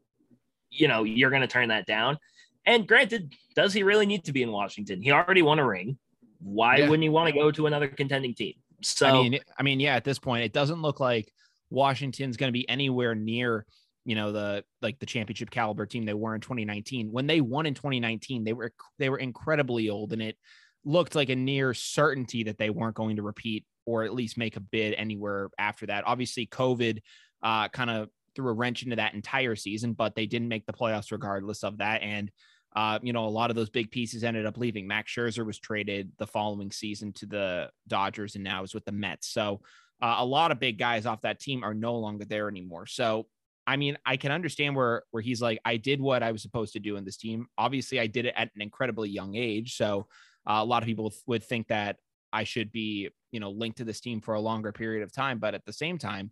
[0.69, 2.19] you know you're going to turn that down.
[2.67, 5.01] And granted, does he really need to be in Washington?
[5.01, 5.97] He already won a ring.
[6.41, 6.89] Why yeah.
[6.89, 8.55] wouldn't he want to go to another contending team?
[8.85, 11.33] So I mean, I mean, yeah, at this point, it doesn't look like
[11.71, 13.67] Washington's going to be anywhere near,
[14.05, 17.11] you know, the like the championship caliber team they were in 2019.
[17.11, 20.37] When they won in 2019, they were they were incredibly old, and it
[20.85, 24.57] looked like a near certainty that they weren't going to repeat or at least make
[24.57, 26.05] a bid anywhere after that.
[26.07, 27.01] Obviously, COVID
[27.43, 30.73] uh, kind of threw a wrench into that entire season, but they didn't make the
[30.73, 32.03] playoffs regardless of that.
[32.03, 32.31] And
[32.75, 34.87] uh, you know, a lot of those big pieces ended up leaving.
[34.87, 38.93] Max Scherzer was traded the following season to the Dodgers and now is with the
[38.93, 39.29] Mets.
[39.29, 39.61] So
[40.03, 42.87] uh, a lot of big guys off that team are no longer there anymore.
[42.87, 43.27] So
[43.67, 46.75] I mean, I can understand where where he's like, I did what I was supposed
[46.75, 47.47] to do in this team.
[47.57, 49.77] Obviously, I did it at an incredibly young age.
[49.77, 50.07] So
[50.47, 51.97] uh, a lot of people would think that
[52.33, 55.39] I should be, you know, linked to this team for a longer period of time.
[55.39, 56.31] But at the same time,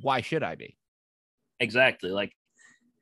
[0.00, 0.78] why should I be?
[1.60, 2.10] Exactly.
[2.10, 2.32] Like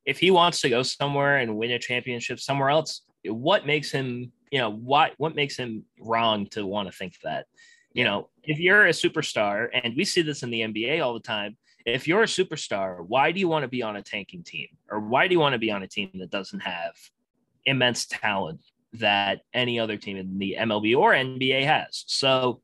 [0.04, 4.32] if he wants to go somewhere and win a championship somewhere else, what makes him,
[4.50, 7.46] you know, what what makes him wrong to want to think that?
[7.92, 11.20] You know, if you're a superstar, and we see this in the NBA all the
[11.20, 14.68] time, if you're a superstar, why do you want to be on a tanking team?
[14.90, 16.92] Or why do you want to be on a team that doesn't have
[17.66, 18.60] immense talent
[18.94, 22.04] that any other team in the MLB or NBA has?
[22.06, 22.60] So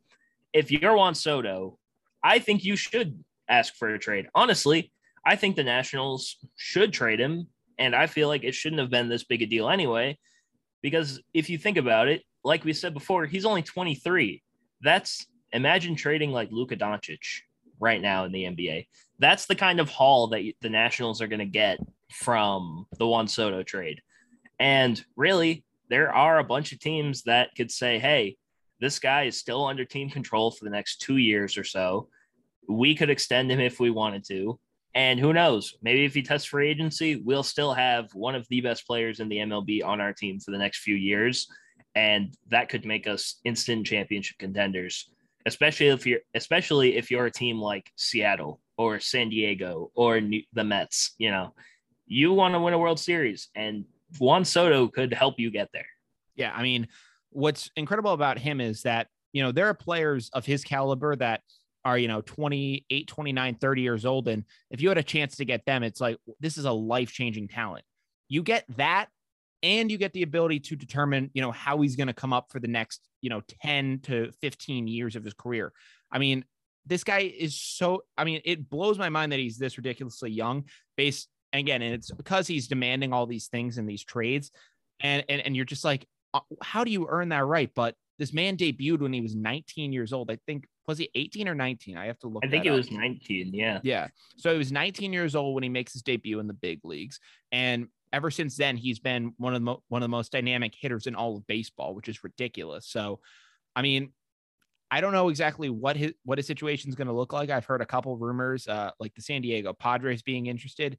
[0.52, 1.78] if you're Juan Soto,
[2.22, 4.28] I think you should ask for a trade.
[4.34, 4.92] Honestly,
[5.26, 7.48] I think the Nationals should trade him.
[7.78, 10.18] And I feel like it shouldn't have been this big a deal anyway.
[10.82, 14.42] Because if you think about it, like we said before, he's only 23.
[14.80, 17.18] That's imagine trading like Luka Doncic
[17.80, 18.86] right now in the NBA.
[19.18, 21.78] That's the kind of haul that the Nationals are going to get
[22.12, 24.00] from the Juan Soto trade.
[24.58, 28.36] And really, there are a bunch of teams that could say, hey,
[28.80, 32.08] This guy is still under team control for the next two years or so.
[32.68, 34.58] We could extend him if we wanted to.
[34.96, 35.74] And who knows?
[35.82, 39.28] Maybe if he tests free agency, we'll still have one of the best players in
[39.28, 41.46] the MLB on our team for the next few years.
[41.94, 45.10] And that could make us instant championship contenders,
[45.44, 50.42] especially if you're especially if you're a team like Seattle or San Diego or New,
[50.54, 51.54] the Mets, you know,
[52.06, 53.84] you want to win a World Series and
[54.18, 55.86] Juan Soto could help you get there.
[56.36, 56.88] Yeah, I mean,
[57.30, 61.42] what's incredible about him is that, you know, there are players of his caliber that
[61.86, 64.26] are, you know, 28, 29, 30 years old.
[64.26, 67.12] And if you had a chance to get them, it's like, this is a life
[67.12, 67.84] changing talent.
[68.28, 69.06] You get that,
[69.62, 72.48] and you get the ability to determine, you know, how he's going to come up
[72.50, 75.72] for the next, you know, 10 to 15 years of his career.
[76.10, 76.44] I mean,
[76.86, 80.64] this guy is so, I mean, it blows my mind that he's this ridiculously young
[80.96, 84.50] based again, and it's because he's demanding all these things in these trades.
[85.00, 87.70] And, and, and you're just like, uh, how do you earn that right?
[87.74, 90.30] But this man debuted when he was 19 years old.
[90.32, 91.96] I think was he 18 or 19?
[91.96, 92.44] I have to look.
[92.44, 92.76] I think it up.
[92.76, 93.52] was 19.
[93.52, 93.80] Yeah.
[93.82, 94.08] Yeah.
[94.36, 97.20] So he was 19 years old when he makes his debut in the big leagues,
[97.50, 100.74] and ever since then he's been one of the mo- one of the most dynamic
[100.78, 102.86] hitters in all of baseball, which is ridiculous.
[102.86, 103.20] So,
[103.74, 104.12] I mean,
[104.90, 107.50] I don't know exactly what his what his situation is going to look like.
[107.50, 110.98] I've heard a couple rumors, uh, like the San Diego Padres being interested.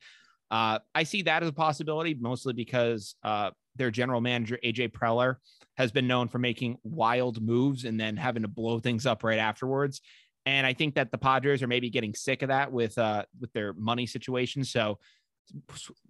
[0.52, 5.36] Uh, I see that as a possibility, mostly because uh, their general manager AJ Preller
[5.78, 9.40] has been known for making wild moves and then having to blow things up right
[9.40, 10.02] afterwards.
[10.46, 13.52] And I think that the Padres are maybe getting sick of that with uh, with
[13.54, 14.64] their money situation.
[14.64, 15.00] So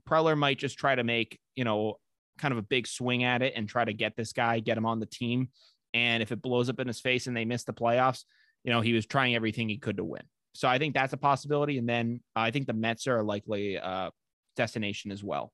[0.07, 1.95] Preller might just try to make you know
[2.37, 4.85] kind of a big swing at it and try to get this guy, get him
[4.85, 5.49] on the team.
[5.93, 8.23] And if it blows up in his face and they miss the playoffs,
[8.63, 10.23] you know he was trying everything he could to win.
[10.53, 11.77] So I think that's a possibility.
[11.77, 14.09] And then uh, I think the Mets are a likely uh,
[14.55, 15.51] destination as well.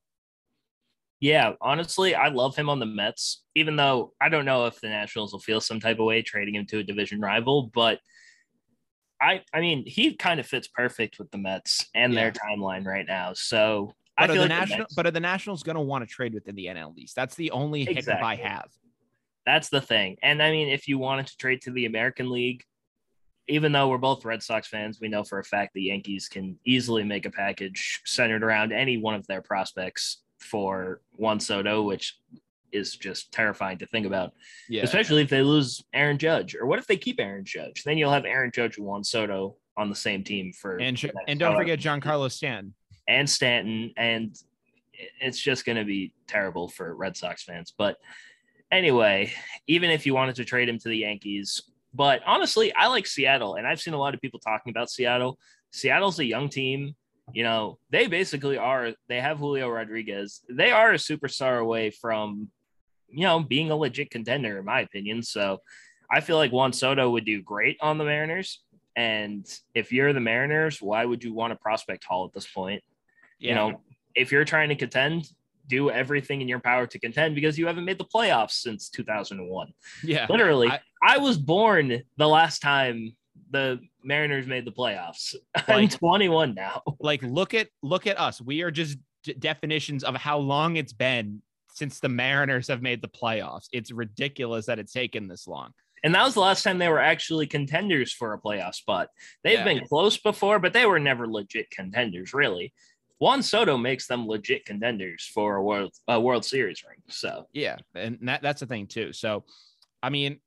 [1.24, 4.90] Yeah, honestly, I love him on the Mets, even though I don't know if the
[4.90, 7.98] Nationals will feel some type of way trading him to a division rival, but
[9.22, 12.20] I I mean, he kind of fits perfect with the Mets and yeah.
[12.20, 13.32] their timeline right now.
[13.32, 16.14] So but I feel like national, Mets, but are the Nationals going to want to
[16.14, 17.16] trade within the NL East?
[17.16, 18.12] That's the only exactly.
[18.12, 18.68] hiccup I have.
[19.46, 20.18] That's the thing.
[20.22, 22.64] And I mean, if you wanted to trade to the American League,
[23.48, 26.58] even though we're both Red Sox fans, we know for a fact the Yankees can
[26.66, 32.18] easily make a package centered around any one of their prospects for Juan Soto, which
[32.72, 34.32] is just terrifying to think about.
[34.68, 34.82] Yeah.
[34.82, 36.54] Especially if they lose Aaron Judge.
[36.54, 37.84] Or what if they keep Aaron Judge?
[37.84, 41.38] Then you'll have Aaron Judge and Juan Soto on the same team for and and
[41.38, 42.74] don't forget Giancarlo Stanton.
[43.08, 43.92] And Stanton.
[43.96, 44.36] And
[45.20, 47.72] it's just gonna be terrible for Red Sox fans.
[47.76, 47.96] But
[48.70, 49.32] anyway,
[49.66, 53.54] even if you wanted to trade him to the Yankees, but honestly, I like Seattle,
[53.54, 55.38] and I've seen a lot of people talking about Seattle.
[55.70, 56.94] Seattle's a young team.
[57.32, 60.42] You know, they basically are, they have Julio Rodriguez.
[60.48, 62.50] They are a superstar away from,
[63.08, 65.22] you know, being a legit contender, in my opinion.
[65.22, 65.58] So
[66.10, 68.60] I feel like Juan Soto would do great on the Mariners.
[68.94, 72.82] And if you're the Mariners, why would you want a prospect Hall at this point?
[73.38, 73.48] Yeah.
[73.48, 73.80] You know,
[74.14, 75.28] if you're trying to contend,
[75.66, 79.72] do everything in your power to contend because you haven't made the playoffs since 2001.
[80.02, 80.26] Yeah.
[80.28, 83.16] Literally, I, I was born the last time
[83.54, 85.34] the Mariners made the playoffs.
[85.68, 86.82] Like, I'm 21 now.
[87.00, 88.40] Like look at look at us.
[88.40, 91.40] We are just d- definitions of how long it's been
[91.72, 93.68] since the Mariners have made the playoffs.
[93.72, 95.72] It's ridiculous that it's taken this long.
[96.04, 99.08] And that was the last time they were actually contenders for a playoff spot.
[99.42, 99.64] They've yeah.
[99.64, 102.74] been close before, but they were never legit contenders, really.
[103.18, 106.98] Juan Soto makes them legit contenders for a world a World Series ring.
[107.08, 109.12] So yeah, and that, that's the thing too.
[109.14, 109.44] So,
[110.02, 110.40] I mean,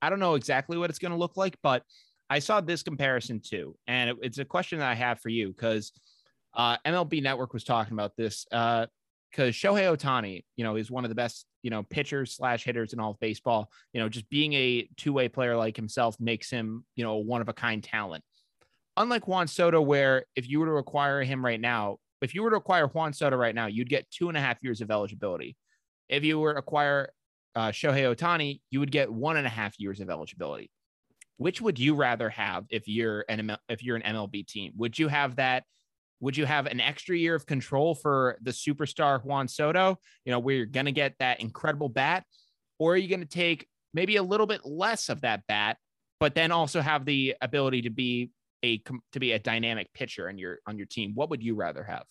[0.00, 1.82] I don't know exactly what it's going to look like, but
[2.30, 5.48] I saw this comparison too, and it, it's a question that I have for you
[5.48, 5.92] because
[6.54, 8.86] uh, MLB Network was talking about this because
[9.38, 12.92] uh, Shohei Ohtani, you know, is one of the best, you know, pitchers slash hitters
[12.92, 13.68] in all of baseball.
[13.92, 17.40] You know, just being a two way player like himself makes him, you know, one
[17.40, 18.22] of a kind talent.
[18.96, 22.50] Unlike Juan Soto, where if you were to acquire him right now, if you were
[22.50, 25.56] to acquire Juan Soto right now, you'd get two and a half years of eligibility.
[26.08, 27.10] If you were to acquire
[27.54, 30.70] uh, Shohei Ohtani, you would get one and a half years of eligibility.
[31.40, 34.74] Which would you rather have if you're an if you're an MLB team?
[34.76, 35.64] Would you have that?
[36.20, 39.96] Would you have an extra year of control for the superstar Juan Soto?
[40.26, 42.24] You know, where you're going to get that incredible bat,
[42.78, 45.78] or are you going to take maybe a little bit less of that bat,
[46.18, 50.36] but then also have the ability to be a to be a dynamic pitcher on
[50.36, 52.04] your on your team, what would you rather have?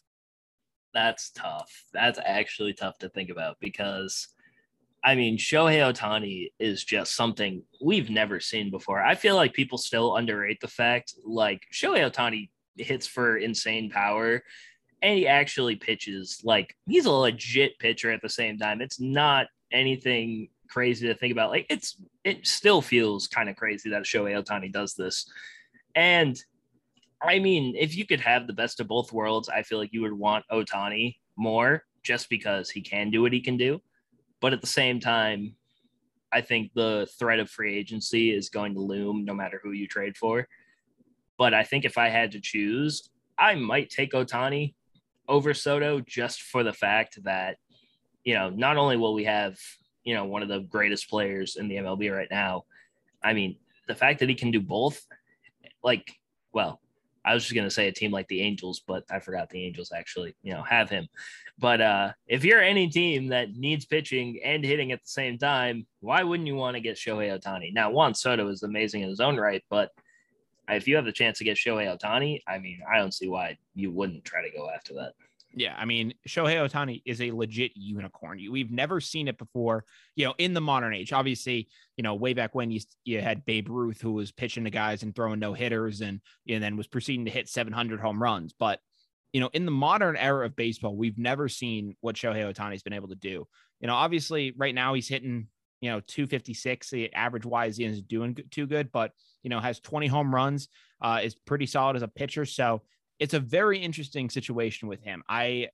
[0.95, 1.71] That's tough.
[1.93, 4.27] That's actually tough to think about because
[5.03, 9.01] I mean, Shohei Ohtani is just something we've never seen before.
[9.01, 14.43] I feel like people still underrate the fact like Shohei Ohtani hits for insane power
[15.01, 18.81] and he actually pitches like he's a legit pitcher at the same time.
[18.81, 21.49] It's not anything crazy to think about.
[21.49, 25.31] Like it's it still feels kind of crazy that Shohei Ohtani does this.
[25.95, 26.41] And
[27.21, 30.01] I mean, if you could have the best of both worlds, I feel like you
[30.01, 33.81] would want Ohtani more just because he can do what he can do.
[34.41, 35.55] But at the same time,
[36.31, 39.87] I think the threat of free agency is going to loom no matter who you
[39.87, 40.47] trade for.
[41.37, 44.75] But I think if I had to choose, I might take Ohtani
[45.27, 47.57] over Soto just for the fact that,
[48.23, 49.57] you know, not only will we have,
[50.03, 52.65] you know, one of the greatest players in the MLB right now,
[53.23, 55.05] I mean, the fact that he can do both,
[55.83, 56.11] like,
[56.53, 56.81] well,
[57.29, 59.91] I was just gonna say a team like the Angels, but I forgot the Angels
[59.95, 61.07] actually, you know, have him.
[61.59, 65.85] But uh, if you're any team that needs pitching and hitting at the same time,
[65.99, 67.71] why wouldn't you want to get Shohei Ohtani?
[67.71, 69.91] Now, Juan Soto is amazing in his own right, but
[70.69, 73.59] if you have the chance to get Shohei Ohtani, I mean, I don't see why
[73.75, 75.13] you wouldn't try to go after that.
[75.55, 78.39] Yeah, I mean, Shohei Ohtani is a legit unicorn.
[78.51, 79.83] We've never seen it before,
[80.15, 81.11] you know, in the modern age.
[81.11, 84.69] Obviously, you know, way back when you, you had Babe Ruth, who was pitching to
[84.69, 88.53] guys and throwing no hitters and, and then was proceeding to hit 700 home runs.
[88.57, 88.79] But,
[89.33, 92.93] you know, in the modern era of baseball, we've never seen what Shohei Ohtani's been
[92.93, 93.47] able to do.
[93.79, 95.47] You know, obviously, right now he's hitting,
[95.81, 96.91] you know, 256.
[96.91, 100.67] The average wise he isn't doing too good, but, you know, has 20 home runs,
[101.01, 102.45] uh, is pretty solid as a pitcher.
[102.45, 102.83] So,
[103.19, 105.23] it's a very interesting situation with him.
[105.27, 105.69] I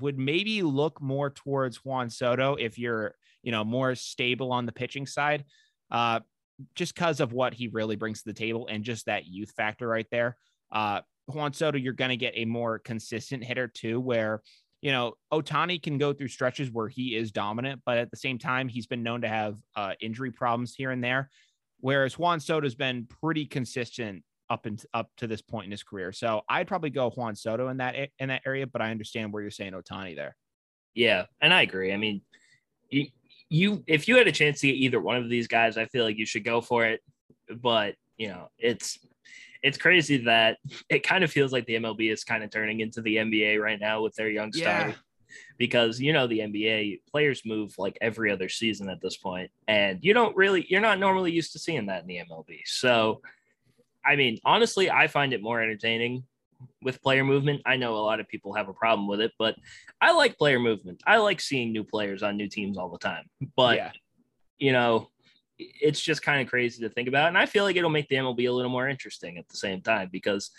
[0.00, 4.72] would maybe look more towards Juan Soto if you're, you know, more stable on the
[4.72, 5.44] pitching side,
[5.90, 6.20] uh,
[6.74, 9.86] just because of what he really brings to the table and just that youth factor
[9.86, 10.36] right there.
[10.70, 14.42] Uh, Juan Soto, you're going to get a more consistent hitter too, where,
[14.80, 18.38] you know, Ohtani can go through stretches where he is dominant, but at the same
[18.38, 21.30] time, he's been known to have uh, injury problems here and there.
[21.78, 25.82] Whereas Juan Soto has been pretty consistent up and up to this point in his
[25.82, 26.12] career.
[26.12, 29.40] So I'd probably go Juan Soto in that in that area, but I understand where
[29.40, 30.36] you're saying Ohtani there.
[30.94, 31.90] Yeah, and I agree.
[31.90, 32.20] I mean,
[32.90, 33.06] you,
[33.48, 36.04] you if you had a chance to get either one of these guys, I feel
[36.04, 37.00] like you should go for it.
[37.62, 38.98] But you know, it's
[39.62, 40.58] it's crazy that
[40.90, 43.80] it kind of feels like the MLB is kind of turning into the NBA right
[43.80, 44.88] now with their young star.
[44.88, 44.94] Yeah.
[45.56, 49.98] Because you know the NBA players move like every other season at this point, and
[50.02, 52.60] you don't really you're not normally used to seeing that in the MLB.
[52.66, 53.22] So
[54.04, 56.24] I mean, honestly, I find it more entertaining
[56.82, 57.62] with player movement.
[57.66, 59.56] I know a lot of people have a problem with it, but
[60.00, 61.02] I like player movement.
[61.06, 63.24] I like seeing new players on new teams all the time.
[63.56, 63.92] But yeah.
[64.58, 65.08] you know,
[65.58, 67.28] it's just kind of crazy to think about.
[67.28, 69.80] And I feel like it'll make the MLB a little more interesting at the same
[69.80, 70.50] time because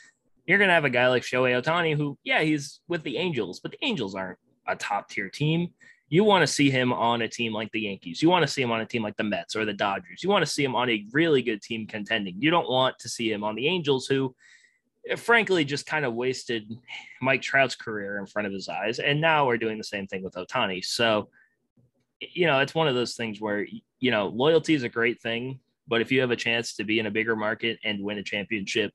[0.45, 3.71] you're gonna have a guy like Shohei Ohtani who, yeah, he's with the Angels, but
[3.71, 5.69] the Angels aren't a top tier team
[6.13, 8.21] you want to see him on a team like the Yankees.
[8.21, 10.21] You want to see him on a team like the Mets or the Dodgers.
[10.21, 12.35] You want to see him on a really good team contending.
[12.37, 14.35] You don't want to see him on the Angels, who
[15.09, 16.71] eh, frankly just kind of wasted
[17.19, 18.99] Mike Trout's career in front of his eyes.
[18.99, 20.85] And now we're doing the same thing with Ohtani.
[20.85, 21.29] So,
[22.19, 23.65] you know, it's one of those things where,
[23.99, 25.61] you know, loyalty is a great thing.
[25.87, 28.23] But if you have a chance to be in a bigger market and win a
[28.23, 28.93] championship,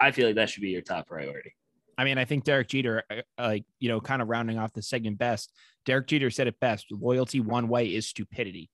[0.00, 1.52] I feel like that should be your top priority.
[1.98, 4.82] I mean, I think Derek Jeter, uh, like, you know, kind of rounding off the
[4.82, 5.52] second best,
[5.84, 8.70] Derek Jeter said it best loyalty one way is stupidity.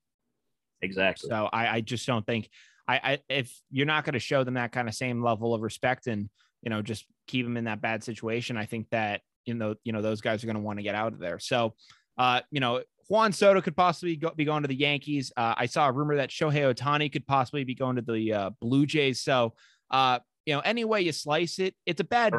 [0.83, 1.29] Exactly.
[1.29, 2.49] So I, I just don't think
[2.89, 5.63] I, I if you're not going to show them that kind of same level of
[5.63, 6.29] respect and,
[6.63, 9.93] you know, just keep them in that bad situation, I think that, you know, you
[9.93, 11.39] know, those guys are going to want to get out of there.
[11.39, 11.75] So,
[12.19, 15.33] uh, you know, Juan Soto could possibly go, be going to the Yankees.
[15.37, 18.51] Uh, I saw a rumor that Shohei Ohtani could possibly be going to the uh,
[18.61, 19.21] Blue Jays.
[19.21, 19.55] So,
[19.91, 22.33] uh, you know, any way you slice it, it's a bad,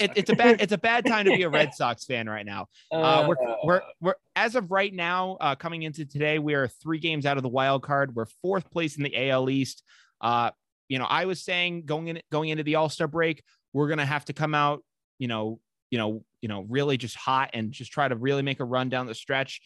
[0.00, 2.44] it, it's a bad, it's a bad time to be a Red Sox fan right
[2.44, 2.66] now.
[2.92, 6.98] Uh, we're, we're, we're, as of right now, uh, coming into today, we are three
[6.98, 8.14] games out of the wild card.
[8.14, 9.82] We're fourth place in the AL East.
[10.20, 10.50] Uh,
[10.88, 13.42] you know, I was saying going in, going into the All Star break,
[13.72, 14.84] we're gonna have to come out,
[15.18, 18.60] you know, you know, you know, really just hot and just try to really make
[18.60, 19.60] a run down the stretch.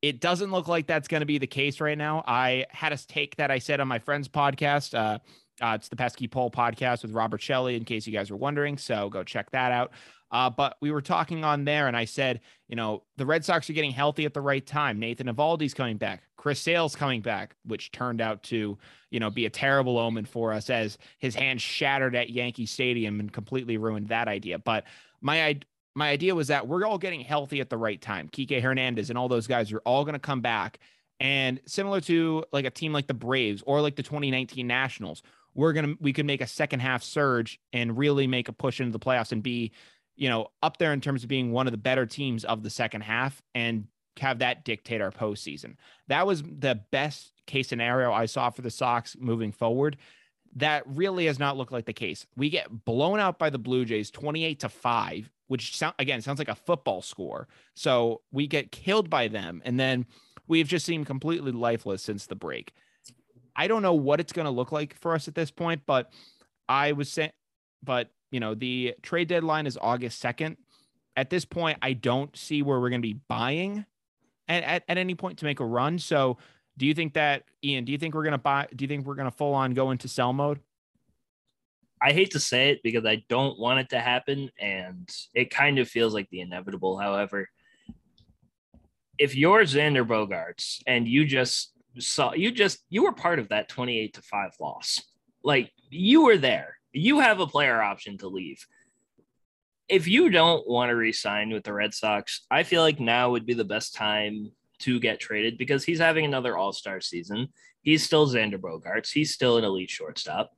[0.00, 2.22] It doesn't look like that's going to be the case right now.
[2.26, 4.96] I had a take that I said on my friend's podcast.
[4.96, 5.18] Uh,
[5.60, 8.78] uh, it's the Pesky Pole podcast with Robert Shelley, in case you guys were wondering.
[8.78, 9.92] So go check that out.
[10.30, 13.68] Uh, but we were talking on there, and I said, you know, the Red Sox
[13.70, 14.98] are getting healthy at the right time.
[14.98, 16.22] Nathan Eovaldi's coming back.
[16.36, 18.78] Chris Sale's coming back, which turned out to,
[19.10, 23.20] you know, be a terrible omen for us as his hand shattered at Yankee Stadium
[23.20, 24.58] and completely ruined that idea.
[24.58, 24.84] But
[25.20, 25.58] my
[25.94, 28.28] my idea was that we're all getting healthy at the right time.
[28.28, 30.78] Kike Hernandez and all those guys are all going to come back.
[31.18, 35.22] And similar to like a team like the Braves or like the 2019 Nationals,
[35.58, 38.92] we're gonna we could make a second half surge and really make a push into
[38.92, 39.72] the playoffs and be,
[40.14, 42.70] you know, up there in terms of being one of the better teams of the
[42.70, 43.88] second half and
[44.20, 45.74] have that dictate our postseason.
[46.06, 49.96] That was the best case scenario I saw for the Sox moving forward.
[50.54, 52.24] That really has not looked like the case.
[52.36, 56.38] We get blown out by the Blue Jays 28 to 5, which sound, again sounds
[56.38, 57.48] like a football score.
[57.74, 60.06] So we get killed by them and then
[60.46, 62.74] we've just seemed completely lifeless since the break.
[63.58, 66.12] I don't know what it's going to look like for us at this point, but
[66.68, 67.32] I was saying,
[67.82, 70.56] but you know, the trade deadline is August 2nd.
[71.16, 73.84] At this point, I don't see where we're going to be buying
[74.46, 75.98] at, at, at any point to make a run.
[75.98, 76.38] So,
[76.76, 79.04] do you think that, Ian, do you think we're going to buy, do you think
[79.04, 80.60] we're going to full on go into sell mode?
[82.00, 84.48] I hate to say it because I don't want it to happen.
[84.60, 86.96] And it kind of feels like the inevitable.
[86.96, 87.48] However,
[89.18, 93.68] if you're Xander Bogaerts and you just saw, you just, you were part of that
[93.68, 95.02] 28 to 5 loss,
[95.42, 98.66] like you were there, you have a player option to leave.
[99.88, 103.46] If you don't want to resign with the Red Sox, I feel like now would
[103.46, 107.48] be the best time to get traded because he's having another all star season.
[107.82, 109.12] He's still Xander Bogaerts.
[109.12, 110.50] he's still an elite shortstop.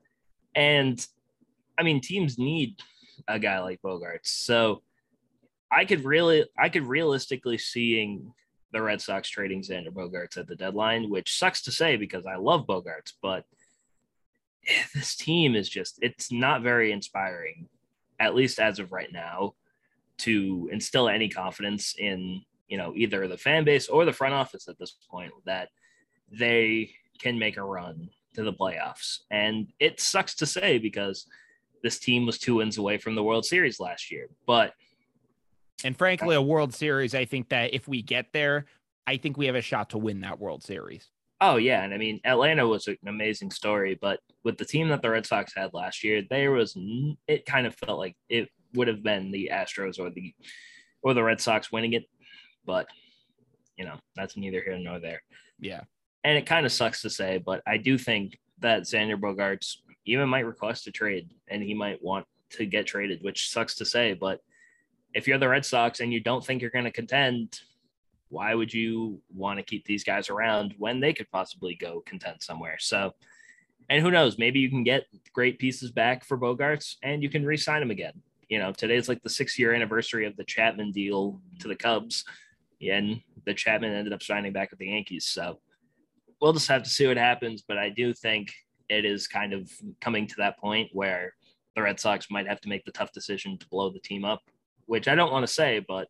[0.55, 1.05] And
[1.79, 2.77] I mean, teams need
[3.29, 4.27] a guy like Bogaerts.
[4.27, 4.83] So
[5.71, 8.33] I could really, I could realistically seeing
[8.73, 12.37] the Red Sox trading Xander Bogaerts at the deadline, which sucks to say because I
[12.37, 13.45] love Bogaerts, but
[14.67, 17.69] eh, this team is just, it's not very inspiring,
[18.19, 19.55] at least as of right now,
[20.19, 24.69] to instill any confidence in, you know, either the fan base or the front office
[24.69, 25.69] at this point that
[26.31, 29.21] they can make a run to the playoffs.
[29.31, 31.27] And it sucks to say because
[31.83, 34.29] this team was two wins away from the World Series last year.
[34.47, 34.75] But
[35.85, 38.67] and frankly, a World Series, I think that if we get there,
[39.07, 41.11] I think we have a shot to win that World Series.
[41.41, 45.01] Oh yeah, and I mean Atlanta was an amazing story, but with the team that
[45.01, 46.77] the Red Sox had last year, there was
[47.27, 50.35] it kind of felt like it would have been the Astros or the
[51.03, 52.05] or the Red Sox winning it,
[52.65, 52.87] but
[53.77, 55.23] you know that's neither here nor there.
[55.59, 55.81] Yeah,
[56.25, 60.29] and it kind of sucks to say, but I do think that Xander Bogaerts even
[60.29, 64.13] might request a trade and he might want to get traded, which sucks to say.
[64.13, 64.41] But
[65.15, 67.61] if you're the Red Sox and you don't think you're going to contend,
[68.29, 72.43] why would you want to keep these guys around when they could possibly go contend
[72.43, 72.77] somewhere?
[72.79, 73.13] So,
[73.89, 77.45] and who knows, maybe you can get great pieces back for Bogaerts and you can
[77.45, 78.23] re sign them again.
[78.49, 82.25] You know, today's like the six year anniversary of the Chapman deal to the Cubs,
[82.81, 85.27] and the Chapman ended up signing back with the Yankees.
[85.27, 85.59] So,
[86.41, 87.63] we'll just have to see what happens.
[87.67, 88.53] But I do think
[88.89, 91.35] it is kind of coming to that point where
[91.77, 94.43] the Red Sox might have to make the tough decision to blow the team up,
[94.91, 96.09] which I don't want to say, but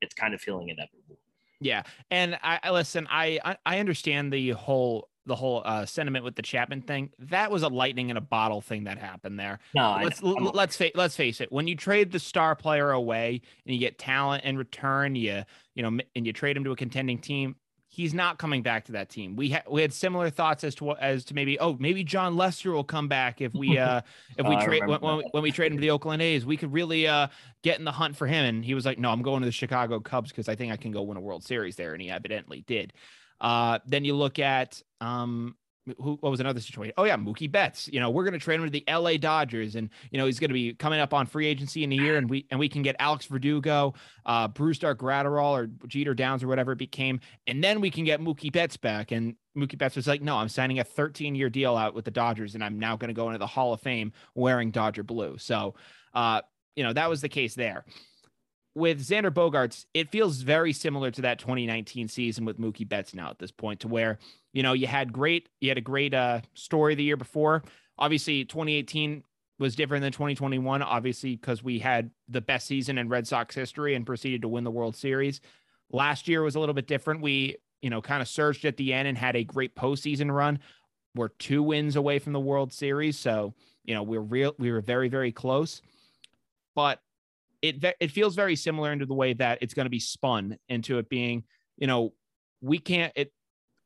[0.00, 1.16] it's kind of feeling inevitable.
[1.60, 3.06] Yeah, and I, I listen.
[3.08, 7.10] I I understand the whole the whole uh, sentiment with the Chapman thing.
[7.20, 9.60] That was a lightning in a bottle thing that happened there.
[9.76, 11.52] No, let's l- let's fa- let's face it.
[11.52, 15.44] When you trade the star player away and you get talent in return, you
[15.76, 17.54] you know, and you trade him to a contending team,
[17.94, 19.36] he's not coming back to that team.
[19.36, 22.72] We had we had similar thoughts as to as to maybe oh maybe Jon Lester
[22.72, 24.00] will come back if we uh
[24.36, 26.56] if we trade when, when, we, when we trade him to the Oakland A's we
[26.56, 27.28] could really uh
[27.62, 29.52] get in the hunt for him and he was like no I'm going to the
[29.52, 32.10] Chicago Cubs because I think I can go win a World Series there and he
[32.10, 32.92] evidently did.
[33.40, 35.54] Uh, then you look at um
[35.98, 36.94] who what was another situation?
[36.96, 37.88] Oh yeah, Mookie Betts.
[37.88, 40.38] You know, we're going to trade him to the LA Dodgers, and you know he's
[40.38, 42.68] going to be coming up on free agency in a year, and we and we
[42.68, 43.94] can get Alex Verdugo,
[44.26, 48.20] uh, Brusdar Graterol, or Jeter Downs, or whatever it became, and then we can get
[48.20, 49.12] Mookie Betts back.
[49.12, 52.10] And Mookie Betts was like, "No, I'm signing a 13 year deal out with the
[52.10, 55.36] Dodgers, and I'm now going to go into the Hall of Fame wearing Dodger blue."
[55.38, 55.74] So,
[56.14, 56.42] uh,
[56.76, 57.84] you know, that was the case there
[58.74, 63.30] with Xander Bogaerts, it feels very similar to that 2019 season with Mookie Betts now
[63.30, 64.18] at this point, to where
[64.54, 67.62] you know you had great, you had a great uh, story the year before.
[67.98, 69.22] Obviously, 2018
[69.58, 73.94] was different than 2021, obviously because we had the best season in Red Sox history
[73.94, 75.40] and proceeded to win the World Series.
[75.92, 77.20] Last year was a little bit different.
[77.20, 80.60] We you know kind of surged at the end and had a great postseason run.
[81.16, 84.54] We're two wins away from the World Series, so you know we're real.
[84.58, 85.82] We were very very close,
[86.76, 87.00] but
[87.60, 90.98] it it feels very similar into the way that it's going to be spun into
[90.98, 91.42] it being,
[91.76, 92.12] you know,
[92.60, 93.12] we can't.
[93.16, 93.32] It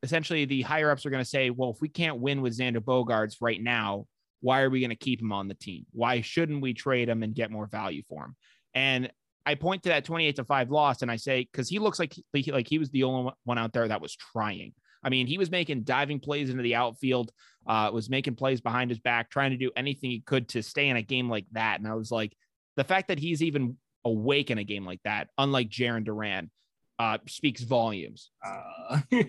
[0.03, 2.79] essentially the higher ups are going to say, well, if we can't win with Xander
[2.79, 4.07] Bogaerts right now,
[4.41, 5.87] why are we going to keep him on the team?
[5.93, 8.37] Why shouldn't we trade him and get more value for him?
[8.75, 9.11] And
[9.45, 12.15] I point to that 28 to 5 loss and I say, because he looks like
[12.33, 14.75] he, like he was the only one out there that was trying.
[15.03, 17.33] I mean, he was making diving plays into the outfield,
[17.67, 20.89] uh, was making plays behind his back, trying to do anything he could to stay
[20.89, 21.81] in a game like that.
[21.81, 22.37] And I was like,
[22.77, 26.51] the fact that he's even awake in a game like that, unlike Jarren Duran,
[26.99, 28.31] uh, speaks volumes.
[28.45, 29.01] Uh.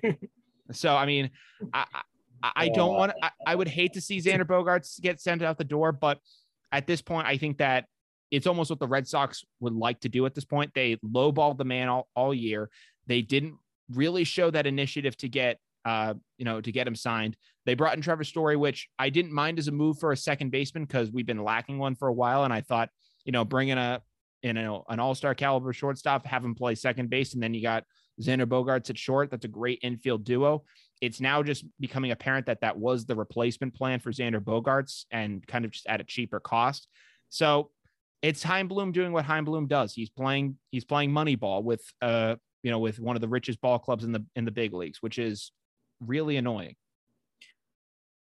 [0.71, 1.29] so, I mean,
[1.73, 1.85] I,
[2.43, 5.57] I, I don't want I, I would hate to see Xander Bogaerts get sent out
[5.57, 6.19] the door, but
[6.71, 7.85] at this point, I think that
[8.31, 10.71] it's almost what the Red Sox would like to do at this point.
[10.73, 12.69] They lowballed the man all, all year.
[13.07, 13.55] They didn't
[13.91, 17.37] really show that initiative to get uh, you know, to get him signed.
[17.65, 20.51] They brought in Trevor Story, which I didn't mind as a move for a second
[20.51, 22.43] baseman because we've been lacking one for a while.
[22.43, 22.89] And I thought
[23.25, 24.01] you know, bringing a
[24.41, 27.83] in a, an all-star caliber shortstop, have him play second base, and then you got
[28.21, 29.31] Xander Bogaerts at short.
[29.31, 30.63] That's a great infield duo.
[31.01, 35.45] It's now just becoming apparent that that was the replacement plan for Xander Bogaerts and
[35.47, 36.87] kind of just at a cheaper cost.
[37.29, 37.71] So
[38.21, 39.93] it's Chaim Bloom doing what Chaim Bloom does.
[39.93, 43.61] He's playing he's playing money ball with uh you know with one of the richest
[43.61, 45.51] ball clubs in the in the big leagues, which is
[46.01, 46.75] really annoying.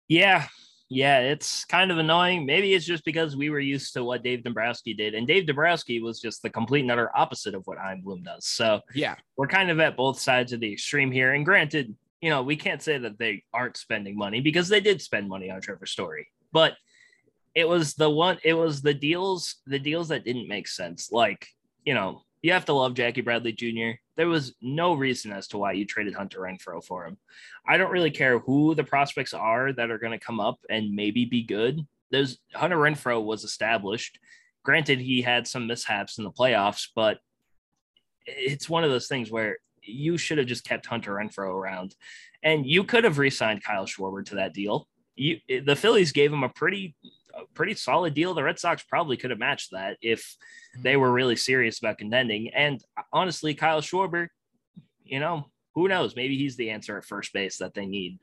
[0.08, 0.46] Yeah,
[0.92, 2.44] yeah, it's kind of annoying.
[2.44, 6.00] Maybe it's just because we were used to what Dave Dombrowski did, and Dave Dombrowski
[6.00, 8.46] was just the complete and utter opposite of what Chaim Bloom does.
[8.46, 11.32] So yeah, we're kind of at both sides of the extreme here.
[11.32, 15.00] And granted, you know, we can't say that they aren't spending money because they did
[15.00, 16.74] spend money on Trevor Story, but
[17.54, 21.10] it was the one, it was the deals, the deals that didn't make sense.
[21.10, 21.46] Like,
[21.84, 23.98] you know, you have to love Jackie Bradley Jr.
[24.16, 27.16] There was no reason as to why you traded Hunter Renfroe for him.
[27.66, 30.94] I don't really care who the prospects are that are going to come up and
[30.94, 31.86] maybe be good.
[32.10, 34.18] There's Hunter Renfroe was established.
[34.64, 37.18] Granted, he had some mishaps in the playoffs, but
[38.26, 41.94] it's one of those things where you should have just kept Hunter Renfroe around,
[42.42, 44.88] and you could have re-signed Kyle Schwarber to that deal.
[45.16, 46.94] You, the Phillies gave him a pretty,
[47.34, 48.34] a pretty solid deal.
[48.34, 50.36] The Red Sox probably could have matched that if
[50.74, 50.82] hmm.
[50.82, 52.50] they were really serious about contending.
[52.54, 54.28] And uh, honestly, Kyle Schwarber,
[55.04, 56.16] you know, who knows?
[56.16, 58.18] Maybe he's the answer at first base that they need.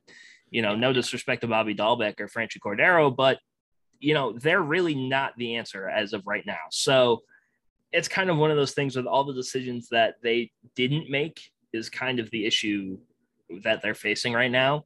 [0.49, 3.39] You know, no disrespect to Bobby Dalbec or Franchy Cordero, but
[3.99, 6.57] you know, they're really not the answer as of right now.
[6.72, 7.24] So
[7.91, 11.51] it's kind of one of those things with all the decisions that they didn't make
[11.74, 12.97] is kind of the issue
[13.64, 14.86] that they're facing right now.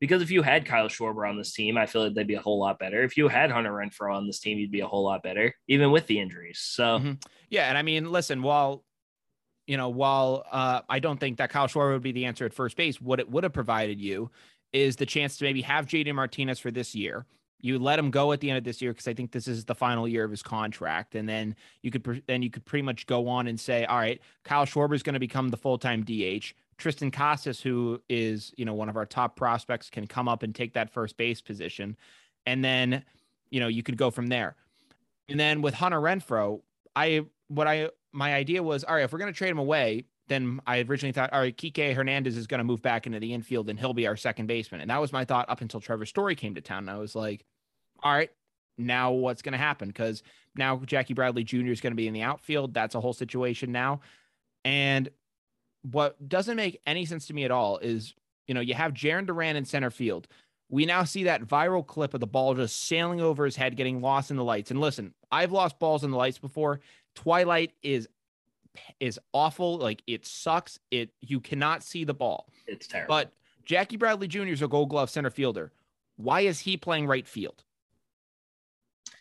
[0.00, 2.40] Because if you had Kyle Schwarber on this team, I feel like they'd be a
[2.40, 3.02] whole lot better.
[3.02, 5.90] If you had Hunter Renfroe on this team, you'd be a whole lot better, even
[5.90, 6.60] with the injuries.
[6.60, 7.12] So, mm-hmm.
[7.50, 7.68] yeah.
[7.68, 8.84] And I mean, listen, while,
[9.66, 12.54] you know, while uh, I don't think that Kyle Schwarber would be the answer at
[12.54, 14.30] first base, what it would have provided you
[14.72, 17.26] is the chance to maybe have JD Martinez for this year.
[17.60, 19.64] You let him go at the end of this year because I think this is
[19.64, 23.04] the final year of his contract, and then you could then you could pretty much
[23.06, 26.04] go on and say, all right, Kyle Schwarber is going to become the full time
[26.04, 26.54] DH.
[26.78, 30.54] Triston Casas, who is you know one of our top prospects, can come up and
[30.54, 31.96] take that first base position,
[32.46, 33.04] and then
[33.50, 34.56] you know you could go from there.
[35.28, 36.60] And then with Hunter Renfroe,
[36.94, 40.04] I what I my idea was all right if we're going to trade him away,
[40.28, 43.34] then I originally thought all right Kike Hernandez is going to move back into the
[43.34, 46.06] infield and he'll be our second baseman, and that was my thought up until Trevor
[46.06, 46.88] Story came to town.
[46.88, 47.44] And I was like,
[48.02, 48.30] all right,
[48.78, 49.88] now what's going to happen?
[49.88, 50.22] Because
[50.54, 51.72] now Jackie Bradley Jr.
[51.72, 52.72] is going to be in the outfield.
[52.72, 54.00] That's a whole situation now,
[54.64, 55.08] and
[55.82, 58.14] what doesn't make any sense to me at all is,
[58.46, 60.26] you know, you have Jarren Duran in center field.
[60.70, 64.00] We now see that viral clip of the ball just sailing over his head, getting
[64.00, 64.70] lost in the lights.
[64.70, 66.80] And listen, I've lost balls in the lights before.
[67.14, 68.08] Twilight is
[69.00, 69.78] is awful.
[69.78, 70.78] Like it sucks.
[70.90, 72.48] It you cannot see the ball.
[72.66, 73.14] It's terrible.
[73.14, 73.32] But
[73.64, 74.42] Jackie Bradley Jr.
[74.42, 75.72] is a Gold Glove center fielder.
[76.16, 77.64] Why is he playing right field?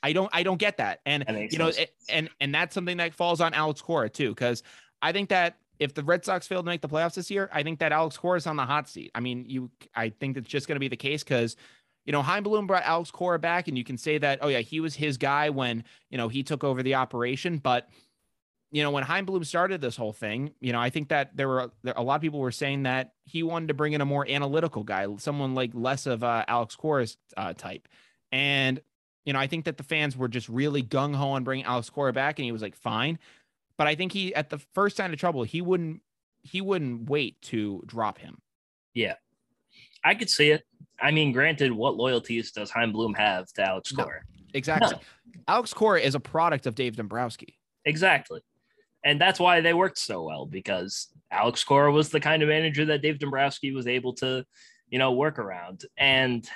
[0.03, 0.99] I don't I don't get that.
[1.05, 4.29] And that you know, it, and and that's something that falls on Alex Cora too,
[4.29, 4.63] because
[5.01, 7.63] I think that if the Red Sox fail to make the playoffs this year, I
[7.63, 9.11] think that Alex Cora is on the hot seat.
[9.13, 11.55] I mean, you, I think that's just going to be the case because,
[12.05, 14.79] you know, Bloom brought Alex Cora back, and you can say that, oh yeah, he
[14.79, 17.57] was his guy when you know he took over the operation.
[17.57, 17.89] But
[18.71, 21.71] you know, when Bloom started this whole thing, you know, I think that there were
[21.95, 24.83] a lot of people were saying that he wanted to bring in a more analytical
[24.83, 27.87] guy, someone like less of uh, Alex Cora's uh, type,
[28.31, 28.81] and
[29.27, 31.89] you know, I think that the fans were just really gung ho on bringing Alex
[31.89, 33.19] Cora back, and he was like, fine.
[33.77, 36.01] But I think he at the first sign of trouble, he wouldn't
[36.43, 38.39] he wouldn't wait to drop him.
[38.93, 39.15] Yeah.
[40.03, 40.63] I could see it.
[40.99, 44.21] I mean, granted, what loyalties does Chaim Bloom have to Alex Cora?
[44.23, 44.91] No, exactly.
[44.91, 44.99] No.
[45.47, 47.57] Alex Cora is a product of Dave Dombrowski.
[47.85, 48.41] Exactly.
[49.03, 52.85] And that's why they worked so well because Alex Cora was the kind of manager
[52.85, 54.43] that Dave Dombrowski was able to,
[54.89, 55.85] you know, work around.
[55.97, 56.47] And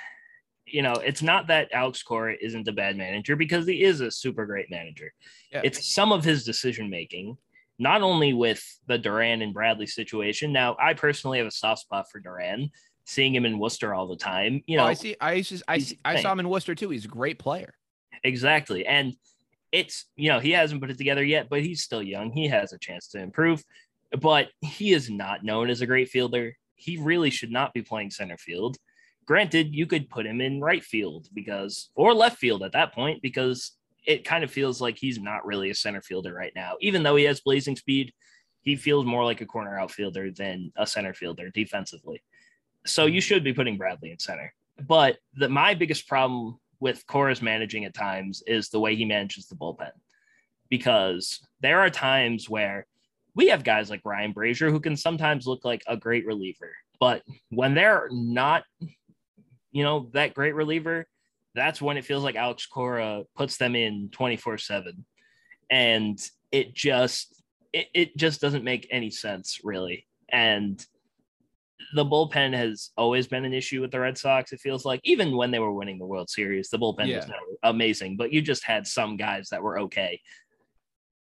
[0.72, 4.10] you know, it's not that Alex Cora isn't a bad manager because he is a
[4.10, 5.12] super great manager.
[5.52, 5.60] Yeah.
[5.62, 7.36] It's some of his decision making,
[7.78, 10.52] not only with the Duran and Bradley situation.
[10.52, 12.70] Now, I personally have a soft spot for Duran,
[13.04, 14.62] seeing him in Worcester all the time.
[14.66, 15.16] You oh, know, oh, I see.
[15.20, 16.88] I just, I see, I saw him in Worcester too.
[16.88, 17.74] He's a great player.
[18.24, 19.14] Exactly, and
[19.72, 22.30] it's you know he hasn't put it together yet, but he's still young.
[22.30, 23.62] He has a chance to improve,
[24.20, 26.56] but he is not known as a great fielder.
[26.76, 28.76] He really should not be playing center field.
[29.24, 33.22] Granted, you could put him in right field because, or left field at that point,
[33.22, 33.72] because
[34.04, 36.74] it kind of feels like he's not really a center fielder right now.
[36.80, 38.12] Even though he has blazing speed,
[38.62, 42.22] he feels more like a corner outfielder than a center fielder defensively.
[42.86, 43.20] So you mm-hmm.
[43.20, 44.52] should be putting Bradley in center.
[44.86, 49.46] But the, my biggest problem with Cora's managing at times is the way he manages
[49.46, 49.90] the bullpen.
[50.68, 52.86] Because there are times where
[53.34, 56.72] we have guys like Ryan Brasier who can sometimes look like a great reliever.
[56.98, 58.64] But when they're not
[59.72, 61.06] you know, that great reliever,
[61.54, 65.04] that's when it feels like Alex Cora puts them in 24 7.
[65.70, 66.18] And
[66.50, 67.42] it just,
[67.72, 70.06] it, it just doesn't make any sense, really.
[70.30, 70.84] And
[71.94, 74.52] the bullpen has always been an issue with the Red Sox.
[74.52, 77.16] It feels like even when they were winning the World Series, the bullpen Yeah.
[77.16, 77.30] was
[77.62, 80.20] amazing, but you just had some guys that were okay.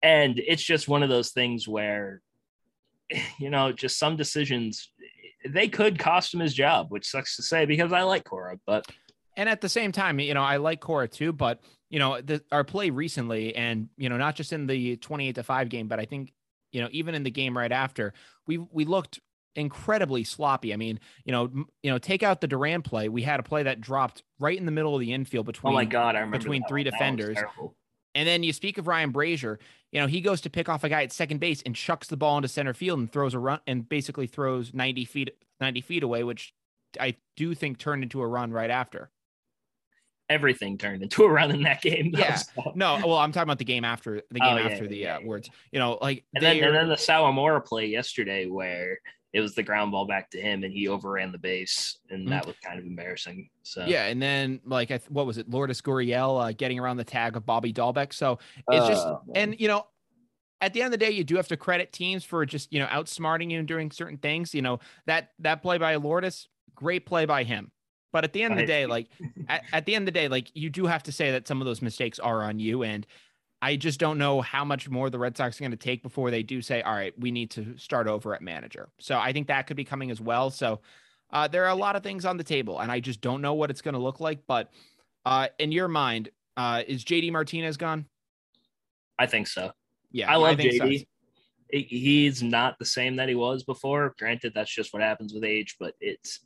[0.02, 2.22] And it's just one of those things where,
[3.40, 4.92] you know, just some decisions
[5.48, 8.86] they could cost him his job, which sucks to say because I like Cora, but
[9.38, 12.44] And at the same time, you know, I like Cora too, but you know, the,
[12.52, 16.00] our play recently, and you know, not just in the twenty-eight to five game, but
[16.00, 16.34] I think
[16.72, 18.14] you know, even in the game right after,
[18.48, 19.20] we we looked
[19.56, 20.74] incredibly sloppy.
[20.74, 23.44] I mean, you know, m- you know, take out the Duran play, we had a
[23.44, 25.72] play that dropped right in the middle of the infield between.
[25.72, 26.92] oh my god, I remember between three one.
[26.92, 27.38] Defenders.
[28.16, 29.58] And then you speak of Ryan Brasier,
[29.92, 32.18] you know, he goes to pick off a guy at second base and chucks the
[32.18, 36.02] ball into center field and throws a run and basically throws 90 feet 90 feet
[36.04, 36.54] away, which
[37.00, 39.10] I do think turned into a run right after.
[40.28, 42.12] Everything turned into a run in that game.
[42.12, 42.36] though, Yeah.
[42.36, 44.98] so- No, well, I'm talking about the game after the game Oh, yeah, after the
[44.98, 45.50] yeah, uh, yeah, words.
[45.72, 49.00] You know, like And then, and then the Sawamura play yesterday where
[49.36, 52.30] it was the ground ball back to him and he overran the base and Mhm.
[52.30, 53.50] that was kind of embarrassing.
[53.64, 56.98] So yeah, and then like I th- what was it, Lourdes Gurriel uh, getting around
[56.98, 58.14] the tag of Bobby Dalbec.
[58.14, 58.40] So
[58.72, 59.36] it's just Oh, man.
[59.50, 59.88] and you know
[60.62, 62.80] at the end of the day you do have to credit teams for just you
[62.80, 67.06] know outsmarting you and doing certain things you know that that play by lourdes great
[67.06, 67.72] play by him
[68.14, 69.10] but at the end of the day like
[69.50, 71.60] at, at the end of the day like you do have to say that some
[71.62, 73.06] of those mistakes are on you and
[73.66, 76.30] i just don't know how much more the red sox are going to take before
[76.32, 79.48] they do say all right we need to start over at manager so i think
[79.48, 80.80] that could be coming as well so
[81.32, 83.54] uh, there are a lot of things on the table and i just don't know
[83.54, 84.72] what it's going to look like but
[85.26, 88.06] uh, in your mind uh, is jd martinez gone
[89.18, 89.72] I think so.
[90.12, 90.68] yeah I love so.
[90.68, 90.92] JD.
[90.92, 91.08] He-
[91.82, 94.14] He's not the same that he was before.
[94.20, 96.42] Granted, that's just what happens with age, but it's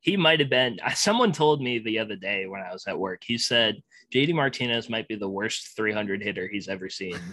[0.00, 0.78] he might have been.
[0.94, 3.22] Someone told me the other day when I was at work.
[3.24, 3.76] He said
[4.12, 7.18] JD Martinez might be the worst 300 hitter he's ever seen.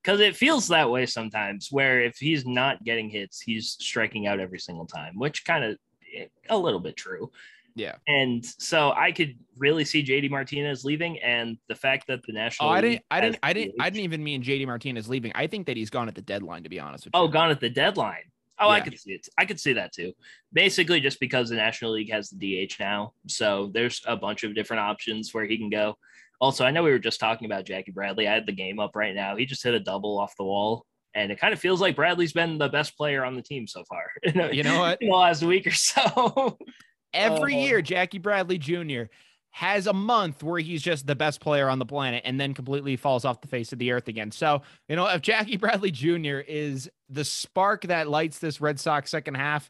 [0.00, 4.38] Because it feels that way sometimes, where if he's not getting hits, he's striking out
[4.38, 5.76] every single time, which kind of
[6.16, 7.30] eh, a little bit true.
[7.74, 7.96] Yeah.
[8.06, 12.70] And so I could really see JD Martinez leaving, and the fact that the National
[12.70, 15.32] Oh, national I didn't, I didn't, I didn't, I didn't even mean JD Martinez leaving.
[15.34, 17.28] I think that he's gone at the deadline, to be honest with oh, you.
[17.28, 18.22] Oh, gone at the deadline.
[18.60, 19.28] Oh, I could see it.
[19.38, 20.12] I could see that too.
[20.52, 24.54] Basically, just because the National League has the DH now, so there's a bunch of
[24.54, 25.96] different options where he can go.
[26.40, 28.28] Also, I know we were just talking about Jackie Bradley.
[28.28, 29.36] I had the game up right now.
[29.36, 32.32] He just hit a double off the wall, and it kind of feels like Bradley's
[32.32, 34.04] been the best player on the team so far.
[34.52, 35.02] You know what?
[35.02, 36.58] In the last week or so.
[37.14, 37.58] Every Oh.
[37.58, 39.04] year, Jackie Bradley Jr.
[39.50, 42.96] has a month where he's just the best player on the planet and then completely
[42.96, 44.30] falls off the face of the earth again.
[44.30, 46.38] So, you know, if Jackie Bradley Jr.
[46.46, 49.68] is the spark that lights this Red Sox second half,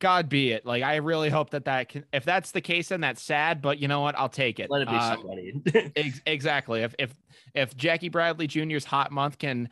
[0.00, 0.66] God be it.
[0.66, 3.78] Like, I really hope that that can, if that's the case, then that's sad, but
[3.78, 4.18] you know what?
[4.18, 4.68] I'll take it.
[4.68, 5.92] Let it be Uh, somebody.
[5.96, 6.82] Ex- exactly.
[6.82, 7.14] If if
[7.54, 9.68] if Jackie Bradley Jr.'s hot month can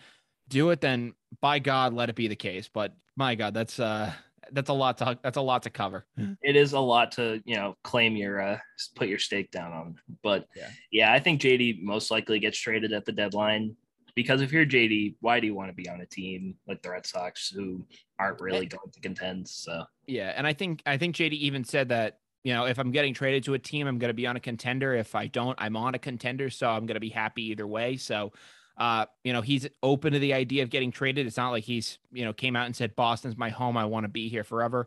[0.49, 2.71] do it, then by God, let it be the case.
[2.73, 4.13] But my God, that's uh
[4.53, 6.07] that's a lot to that's a lot to cover.
[6.43, 8.59] it is a lot to you know claim your uh
[8.97, 10.71] put your stake down on but Yeah.
[10.93, 11.13] yeah.
[11.13, 13.75] i think jd most likely gets traded at the deadline
[14.15, 16.91] because if you're jd why do you want to be on a team like the
[16.91, 17.85] red sox who
[18.19, 21.89] aren't really going to contend so Yeah, and I think I think JD even said
[21.91, 24.37] that you know if I'm getting traded to a team, I'm going to be on
[24.37, 24.95] a contender.
[24.95, 27.97] If I don't, I'm on a contender, so I'm going to be happy either way.
[27.97, 28.33] So.
[28.77, 31.27] Uh, you know, he's open to the idea of getting traded.
[31.27, 33.77] It's not like he's, you know, came out and said, Boston's my home.
[33.77, 34.87] I want to be here forever.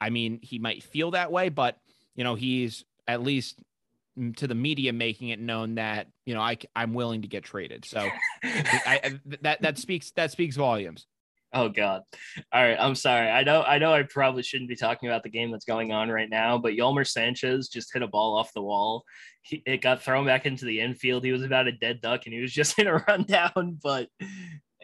[0.00, 1.78] I mean, he might feel that way, but,
[2.14, 3.60] you know, he's at least
[4.18, 7.44] mm, to the media making it known that, you know, I, I'm willing to get
[7.44, 7.84] traded.
[7.84, 8.00] So
[8.44, 11.06] I, I, that, that speaks, that speaks volumes.
[11.52, 12.02] Oh god.
[12.52, 13.28] All right i'm sorry.
[13.28, 16.08] I know i know i probably shouldn't be talking about the game that's going on
[16.08, 19.04] right now but yolmer sanchez just hit a ball off the wall.
[19.42, 21.24] He, it got thrown back into the infield.
[21.24, 24.08] He was about a dead duck and he was just in a rundown but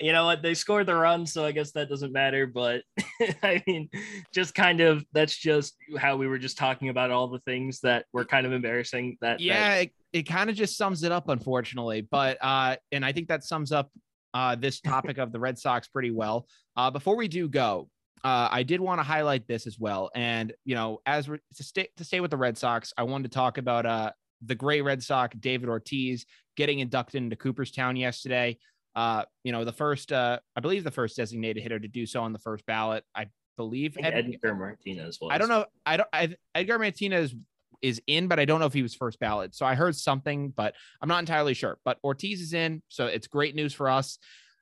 [0.00, 0.42] you know what?
[0.42, 2.82] They scored the run so i guess that doesn't matter but
[3.42, 3.88] i mean
[4.32, 8.04] just kind of that's just how we were just talking about all the things that
[8.12, 11.28] were kind of embarrassing that that- yeah it, it kind of just sums it up
[11.28, 13.90] unfortunately but uh and i think that sums up
[14.34, 17.88] uh this topic of the red sox pretty well uh before we do go
[18.24, 21.62] uh i did want to highlight this as well and you know as we're to
[21.62, 24.10] stay to stay with the red sox i wanted to talk about uh
[24.42, 26.26] the gray red sox david ortiz
[26.56, 28.56] getting inducted into cooperstown yesterday
[28.96, 32.22] uh you know the first uh i believe the first designated hitter to do so
[32.22, 33.26] on the first ballot i
[33.56, 35.66] believe I think Ed- edgar martinez was I don't know.
[35.84, 36.08] I don't.
[36.12, 37.34] I, Edgar Martinez
[37.82, 39.54] is in, but I don't know if he was first ballot.
[39.54, 41.78] So I heard something, but I'm not entirely sure.
[41.84, 44.18] But Ortiz is in, so it's great news for us.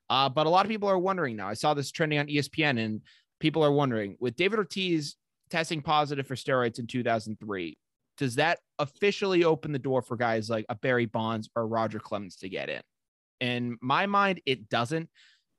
[0.08, 1.48] Uh, but a lot of people are wondering now.
[1.48, 3.00] I saw this trending on ESPN, and
[3.40, 5.16] people are wondering with David Ortiz
[5.50, 7.78] testing positive for steroids in 2003.
[8.18, 12.36] Does that officially open the door for guys like a Barry Bonds or Roger Clemens
[12.36, 12.80] to get in?
[13.40, 15.10] In my mind, it doesn't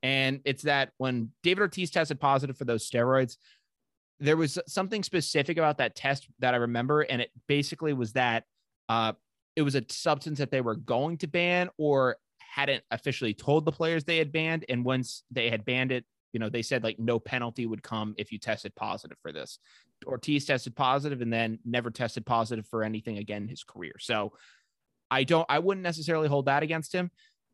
[0.02, 3.36] And it's that when David Ortiz tested positive for those steroids,
[4.20, 7.02] there was something specific about that test that I remember.
[7.02, 8.44] And it basically was that
[8.88, 9.12] uh,
[9.56, 13.72] it was a substance that they were going to ban or hadn't officially told the
[13.72, 14.64] players they had banned.
[14.68, 18.14] And once they had banned it, you know, they said like no penalty would come
[18.18, 19.58] if you tested positive for this.
[20.06, 23.94] Ortiz tested positive and then never tested positive for anything again in his career.
[23.98, 24.32] So
[25.10, 27.10] I don't, I wouldn't necessarily hold that against him.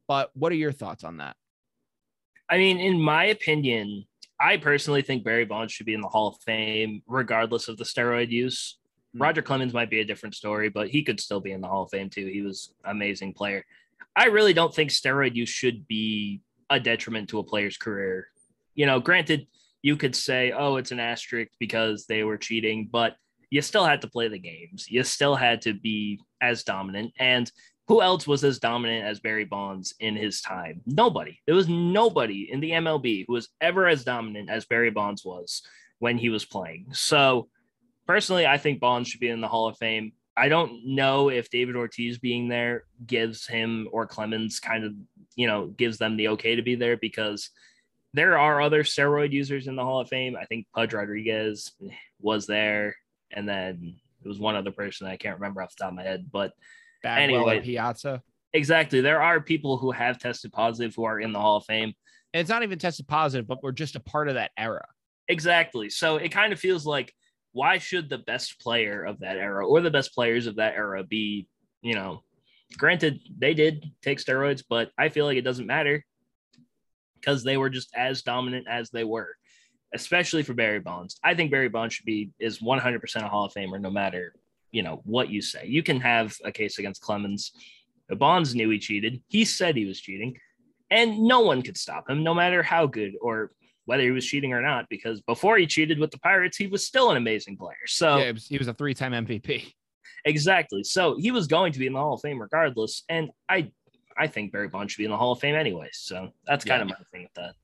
[0.08, 1.36] But what are your thoughts on that?
[2.50, 4.04] I mean, in my opinion,
[4.44, 7.84] I personally think Barry Bonds should be in the Hall of Fame, regardless of the
[7.84, 8.76] steroid use.
[9.14, 9.22] Mm-hmm.
[9.22, 11.84] Roger Clemens might be a different story, but he could still be in the Hall
[11.84, 12.26] of Fame too.
[12.26, 13.64] He was amazing player.
[14.14, 18.28] I really don't think steroid use should be a detriment to a player's career.
[18.74, 19.46] You know, granted,
[19.80, 23.16] you could say, oh, it's an asterisk because they were cheating, but
[23.48, 24.90] you still had to play the games.
[24.90, 27.14] You still had to be as dominant.
[27.18, 27.50] And
[27.86, 30.80] who else was as dominant as Barry Bonds in his time?
[30.86, 31.40] Nobody.
[31.46, 35.62] There was nobody in the MLB who was ever as dominant as Barry Bonds was
[35.98, 36.86] when he was playing.
[36.92, 37.48] So,
[38.06, 40.12] personally, I think Bonds should be in the Hall of Fame.
[40.36, 44.94] I don't know if David Ortiz being there gives him or Clemens kind of,
[45.36, 47.50] you know, gives them the okay to be there because
[48.14, 50.36] there are other steroid users in the Hall of Fame.
[50.40, 51.72] I think Pudge Rodriguez
[52.20, 52.96] was there,
[53.30, 56.02] and then it was one other person I can't remember off the top of my
[56.02, 56.30] head.
[56.32, 56.52] But
[57.04, 58.22] Bagwell anyway, Piazza.
[58.52, 59.00] Exactly.
[59.00, 61.92] There are people who have tested positive who are in the Hall of Fame.
[62.32, 64.86] And it's not even tested positive, but we're just a part of that era.
[65.28, 65.90] Exactly.
[65.90, 67.14] So it kind of feels like
[67.52, 71.04] why should the best player of that era or the best players of that era
[71.04, 71.46] be,
[71.82, 72.22] you know,
[72.76, 76.04] granted they did take steroids, but I feel like it doesn't matter
[77.20, 79.36] because they were just as dominant as they were,
[79.94, 81.18] especially for Barry Bonds.
[81.22, 84.34] I think Barry Bonds should be is 100% a Hall of Famer no matter
[84.74, 85.66] you know what you say.
[85.66, 87.52] You can have a case against Clemens.
[88.10, 89.22] Bonds knew he cheated.
[89.28, 90.36] He said he was cheating,
[90.90, 93.52] and no one could stop him, no matter how good or
[93.86, 94.86] whether he was cheating or not.
[94.90, 97.86] Because before he cheated with the Pirates, he was still an amazing player.
[97.86, 99.72] So yeah, he was a three-time MVP.
[100.26, 100.82] Exactly.
[100.82, 103.70] So he was going to be in the Hall of Fame regardless, and I
[104.18, 105.88] I think Barry Bonds should be in the Hall of Fame anyway.
[105.92, 106.94] So that's kind yeah.
[106.94, 107.54] of my thing with that.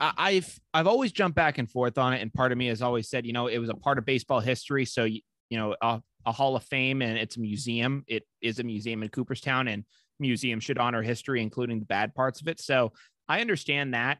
[0.00, 3.08] I've I've always jumped back and forth on it, and part of me has always
[3.10, 5.98] said, you know, it was a part of baseball history, so you, you know, uh,
[6.26, 8.04] a Hall of Fame and it's a museum.
[8.06, 9.84] It is a museum in Cooperstown, and
[10.18, 12.60] museums should honor history, including the bad parts of it.
[12.60, 12.92] So
[13.28, 14.18] I understand that.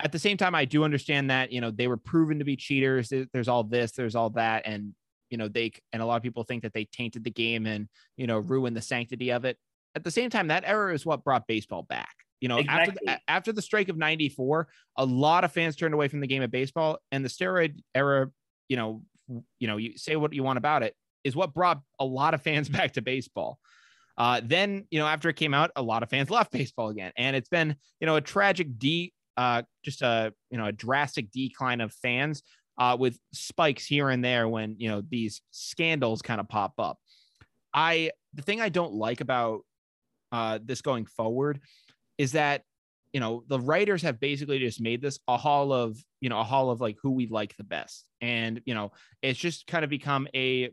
[0.00, 2.56] At the same time, I do understand that you know they were proven to be
[2.56, 3.12] cheaters.
[3.32, 4.94] There's all this, there's all that, and
[5.30, 7.88] you know they and a lot of people think that they tainted the game and
[8.16, 9.58] you know ruined the sanctity of it.
[9.94, 12.14] At the same time, that era is what brought baseball back.
[12.40, 12.80] You know, exactly.
[12.80, 14.66] after the, after the strike of '94,
[14.96, 18.28] a lot of fans turned away from the game of baseball, and the steroid era.
[18.68, 19.02] You know,
[19.60, 22.42] you know, you say what you want about it is what brought a lot of
[22.42, 23.58] fans back to baseball.
[24.18, 27.12] Uh, then, you know, after it came out, a lot of fans left baseball again,
[27.16, 31.30] and it's been, you know, a tragic de, uh, just a, you know, a drastic
[31.30, 32.42] decline of fans,
[32.78, 36.98] uh, with spikes here and there when you know these scandals kind of pop up.
[37.74, 39.60] I the thing I don't like about
[40.30, 41.60] uh, this going forward
[42.18, 42.62] is that
[43.12, 46.44] you know the writers have basically just made this a hall of you know a
[46.44, 49.90] hall of like who we like the best and you know it's just kind of
[49.90, 50.70] become a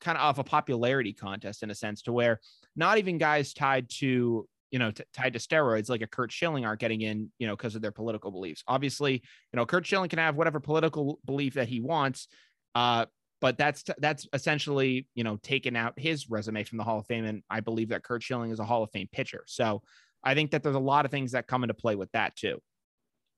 [0.00, 2.40] kind of off a popularity contest in a sense to where
[2.76, 6.64] not even guys tied to you know t- tied to steroids like a Curt Schilling
[6.64, 8.62] aren't getting in you know because of their political beliefs.
[8.66, 12.28] Obviously, you know Curt Schilling can have whatever political belief that he wants,
[12.74, 13.06] uh,
[13.40, 17.24] but that's that's essentially you know taken out his resume from the Hall of Fame,
[17.24, 19.44] and I believe that Curt Schilling is a Hall of Fame pitcher.
[19.46, 19.82] So
[20.22, 22.60] I think that there's a lot of things that come into play with that too.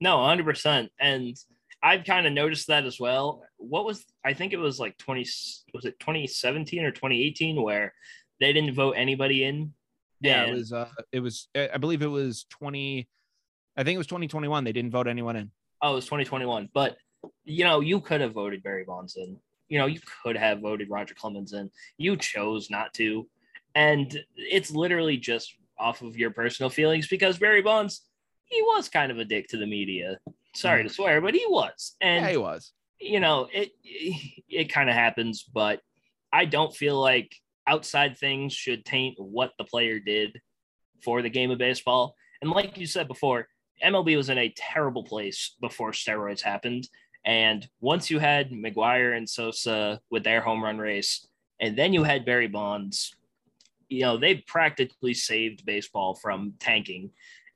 [0.01, 0.45] No, 100.
[0.45, 1.37] percent And
[1.83, 3.43] I've kind of noticed that as well.
[3.57, 5.21] What was I think it was like 20
[5.73, 7.95] was it 2017 or 2018 where
[8.39, 9.73] they didn't vote anybody in?
[10.21, 13.09] Yeah, it was uh it was I believe it was 20
[13.77, 15.51] I think it was 2021 they didn't vote anyone in.
[15.83, 16.69] Oh, it was 2021.
[16.75, 16.97] But
[17.45, 19.39] you know, you could have voted Barry Bonds in.
[19.69, 21.71] You know, you could have voted Roger Clemens in.
[21.97, 23.27] You chose not to.
[23.75, 28.03] And it's literally just off of your personal feelings because Barry Bonds,
[28.45, 30.19] he was kind of a dick to the media
[30.55, 30.93] sorry to mm.
[30.93, 31.97] swear, but he was.
[32.01, 32.73] And yeah, he was.
[33.01, 35.81] You know, it it, it kind of happens, but
[36.33, 37.35] I don't feel like
[37.67, 40.41] outside things should taint what the player did
[41.03, 42.15] for the game of baseball.
[42.43, 43.49] And like you said before,
[43.85, 46.89] MLB was in a terrible place before steroids happened.
[47.25, 51.27] And once you had McGwire and Sosa with their home run race,
[51.61, 53.15] and then you had Barry Bonds,
[53.89, 57.11] you know, they practically saved baseball from tanking.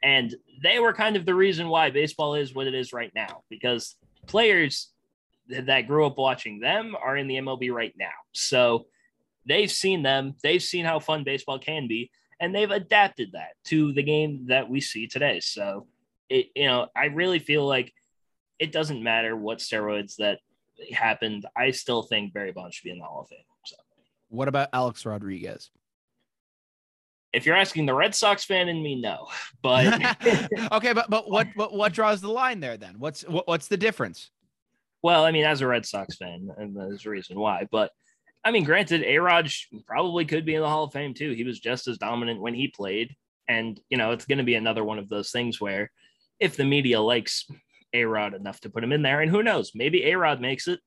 [0.05, 3.43] And they were kind of the reason why baseball is what it is right now
[3.49, 3.97] because
[4.27, 4.91] players
[5.49, 8.13] that grew up watching them are in the MLB right now.
[8.33, 8.87] So
[9.47, 13.95] they've seen them, they've seen how fun baseball can be, and they've adapted that to
[13.95, 15.41] the game that we see today.
[15.41, 15.87] So
[16.29, 17.95] it, you know, I really feel like
[18.59, 20.41] it doesn't matter what steroids that
[20.93, 21.47] happened.
[21.57, 23.39] I still think Barry Bonds should be in the Hall of Fame.
[23.65, 23.77] So.
[24.29, 25.71] What about Alex Rodriguez?
[27.35, 29.29] If you're asking the Red Sox fan in me, no.
[29.63, 29.95] But
[30.73, 32.97] okay, but but what what what draws the line there then?
[32.99, 34.31] What's what, what's the difference?
[35.03, 37.67] Well, I mean, as a Red Sox fan, and there's a reason why.
[37.71, 37.91] But
[38.45, 39.51] I mean, granted, A Rod
[39.87, 41.33] probably could be in the Hall of Fame too.
[41.33, 43.17] He was just as dominant when he played.
[43.49, 45.91] And, you know, it's going to be another one of those things where
[46.41, 47.47] if the media likes
[47.95, 50.69] A Rod enough to put him in there, and who knows, maybe A Rod makes
[50.69, 50.81] it,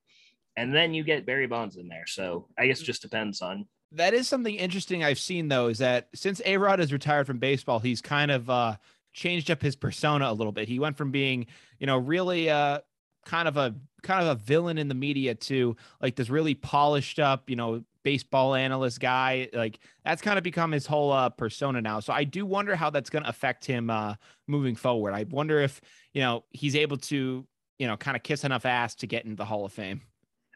[0.56, 2.06] and then you get Barry Bonds in there.
[2.08, 2.86] So I guess mm.
[2.86, 3.68] just depends on.
[3.94, 7.40] That is something interesting I've seen though, is that since A Rod has retired from
[7.40, 8.76] baseball, he's kind of uh,
[9.14, 10.68] changed up his persona a little bit.
[10.68, 11.48] He went from being,
[11.80, 12.80] you know, really uh,
[13.26, 17.20] kind of a kind of a villain in the media to like this really polished
[17.20, 19.50] up, you know, baseball analyst guy.
[19.54, 22.00] Like that's kind of become his whole uh, persona now.
[22.00, 24.16] So I do wonder how that's going to affect him uh,
[24.48, 25.14] moving forward.
[25.14, 25.82] I wonder if
[26.14, 27.46] you know he's able to
[27.80, 30.02] you know kind of kiss enough ass to get into the Hall of Fame.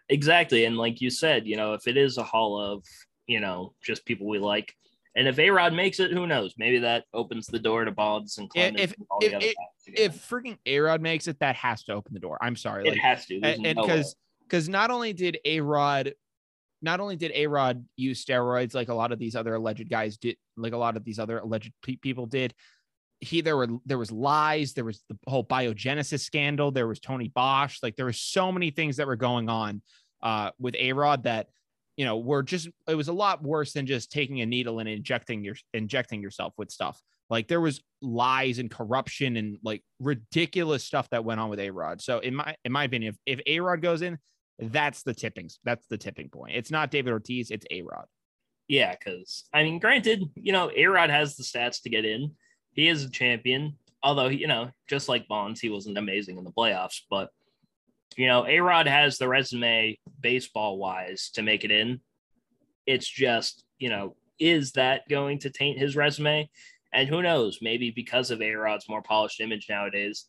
[0.10, 2.84] Exactly, and like you said, you know, if it is a Hall of
[3.28, 4.76] you know just people we like.
[5.14, 6.54] And if A Rod makes it, who knows?
[6.58, 8.80] Maybe that opens the door to Bonds and Clemens.
[8.80, 9.56] If and if,
[9.86, 12.38] if, if freaking A Rod makes it, that has to open the door.
[12.42, 14.18] I'm sorry, it like, has to, and because no
[14.52, 16.14] because not only did A Rod
[16.82, 20.18] not only did A Rod use steroids like a lot of these other alleged guys
[20.18, 22.54] did, like a lot of these other alleged pe- people did,
[23.20, 27.30] he there were there was lies, there was the whole biogenesis scandal, there was Tony
[27.30, 29.82] Bosch, like there were so many things that were going on
[30.24, 31.48] uh, with A Rod that
[32.02, 34.89] you know were just it was a lot worse than just taking a needle and
[34.89, 36.99] injecting your injecting yourself with stuff.
[37.30, 41.70] Like there was lies and corruption and like ridiculous stuff that went on with A
[41.70, 42.02] Rod.
[42.02, 44.18] So in my in my opinion, if, if A Rod goes in,
[44.58, 45.52] that's the tipping.
[45.64, 46.56] That's the tipping point.
[46.56, 47.52] It's not David Ortiz.
[47.52, 48.06] It's A Rod.
[48.68, 52.32] Yeah, because I mean, granted, you know, A Rod has the stats to get in.
[52.72, 56.52] He is a champion, although you know, just like Bonds, he wasn't amazing in the
[56.52, 57.02] playoffs.
[57.12, 57.30] But
[58.18, 62.01] you know, A Rod has the resume baseball wise to make it in.
[62.86, 66.49] It's just you know, is that going to taint his resume?
[66.93, 67.59] And who knows?
[67.62, 70.26] Maybe because of A Rod's more polished image nowadays,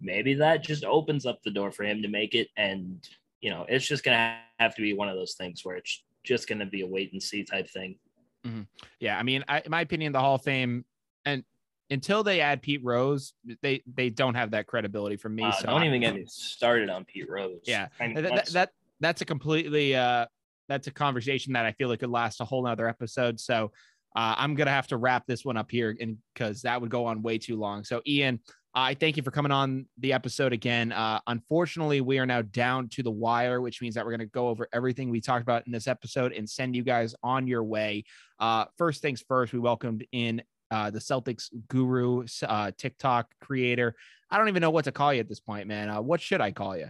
[0.00, 2.48] maybe that just opens up the door for him to make it.
[2.56, 3.06] And
[3.40, 6.02] you know, it's just going to have to be one of those things where it's
[6.24, 7.96] just going to be a wait and see type thing.
[8.44, 8.62] Mm-hmm.
[9.00, 9.18] Yeah.
[9.18, 10.84] I mean, I, in my opinion, the Hall of Fame
[11.24, 11.44] and
[11.90, 15.44] until they add Pete Rose, they, they don't have that credibility from me.
[15.44, 17.60] Uh, so don't even get me started on Pete Rose.
[17.64, 17.88] Yeah.
[17.98, 18.70] That, that, that,
[19.00, 20.26] that's a completely, uh,
[20.68, 23.38] that's a conversation that I feel like could last a whole nother episode.
[23.38, 23.72] So,
[24.16, 27.04] uh, I'm gonna have to wrap this one up here, and because that would go
[27.04, 27.84] on way too long.
[27.84, 28.40] So, Ian,
[28.74, 30.92] I thank you for coming on the episode again.
[30.92, 34.26] Uh, unfortunately, we are now down to the wire, which means that we're going to
[34.26, 37.64] go over everything we talked about in this episode and send you guys on your
[37.64, 38.04] way.
[38.38, 43.94] Uh, first things first, we welcomed in uh, the Celtics guru, uh, TikTok creator.
[44.30, 45.88] I don't even know what to call you at this point, man.
[45.88, 46.88] Uh, what should I call you?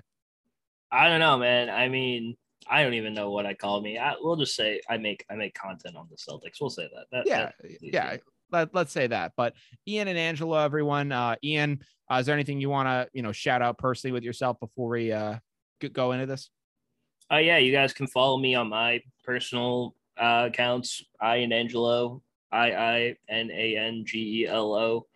[0.91, 1.69] I don't know, man.
[1.69, 2.37] I mean,
[2.69, 3.99] I don't even know what I call me.
[3.99, 6.61] I, we'll just say I make I make content on the Celtics.
[6.61, 7.07] We'll say that.
[7.13, 7.51] that yeah,
[7.81, 8.17] yeah
[8.51, 9.33] let, let's say that.
[9.37, 9.55] But
[9.87, 13.33] Ian and Angela, everyone, uh, Ian, uh, is there anything you want to, you know,
[13.33, 15.37] shout out personally with yourself before we uh,
[15.93, 16.51] go into this?
[17.31, 17.59] Oh, uh, yeah.
[17.59, 22.23] You guys can follow me on my personal uh, accounts, I and Angelo,
[22.53, 25.07] I I N A N G E L O.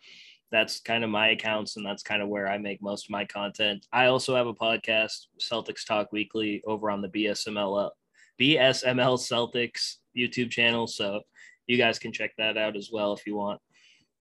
[0.50, 3.24] That's kind of my accounts, and that's kind of where I make most of my
[3.24, 3.86] content.
[3.92, 7.90] I also have a podcast, Celtics Talk Weekly, over on the BSML
[8.40, 10.86] BSML Celtics YouTube channel.
[10.86, 11.20] So
[11.66, 13.60] you guys can check that out as well if you want.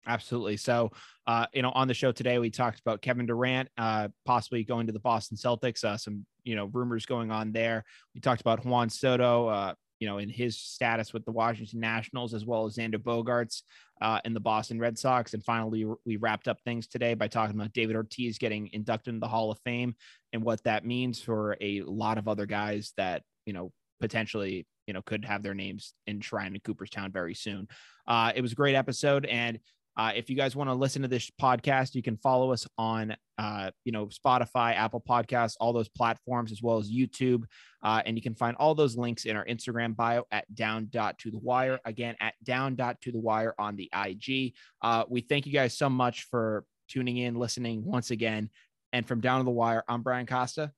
[0.06, 0.56] Absolutely.
[0.56, 0.90] So,
[1.26, 4.86] uh, you know, on the show today, we talked about Kevin Durant uh, possibly going
[4.86, 5.84] to the Boston Celtics.
[5.84, 7.84] Uh, some, you know, rumors going on there.
[8.14, 12.34] We talked about Juan Soto, uh, you know, in his status with the Washington Nationals,
[12.34, 13.62] as well as Xander Bogaerts
[14.00, 15.34] uh, in the Boston Red Sox.
[15.34, 19.24] And finally, we wrapped up things today by talking about David Ortiz getting inducted into
[19.24, 19.94] the Hall of Fame
[20.32, 24.94] and what that means for a lot of other guys that, you know, potentially you
[24.94, 27.68] know could have their names enshrined in Cooperstown very soon.
[28.06, 29.60] Uh, it was a great episode, and
[29.98, 33.16] uh, if you guys want to listen to this podcast, you can follow us on,
[33.36, 37.42] uh, you know, Spotify, Apple Podcasts, all those platforms, as well as YouTube.
[37.82, 41.18] Uh, and you can find all those links in our Instagram bio at down dot
[41.18, 41.80] to the wire.
[41.84, 44.54] Again, at down dot to the wire on the IG.
[44.80, 48.50] Uh, we thank you guys so much for tuning in, listening once again.
[48.92, 50.70] And from down to the wire, I'm Brian Costa.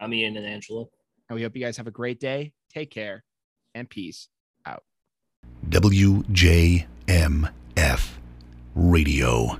[0.00, 0.86] I'm Ian and Angela.
[1.28, 2.52] And we hope you guys have a great day.
[2.72, 3.22] Take care
[3.72, 4.28] and peace
[4.66, 4.82] out.
[7.76, 8.10] WJMF
[8.74, 9.58] Radio.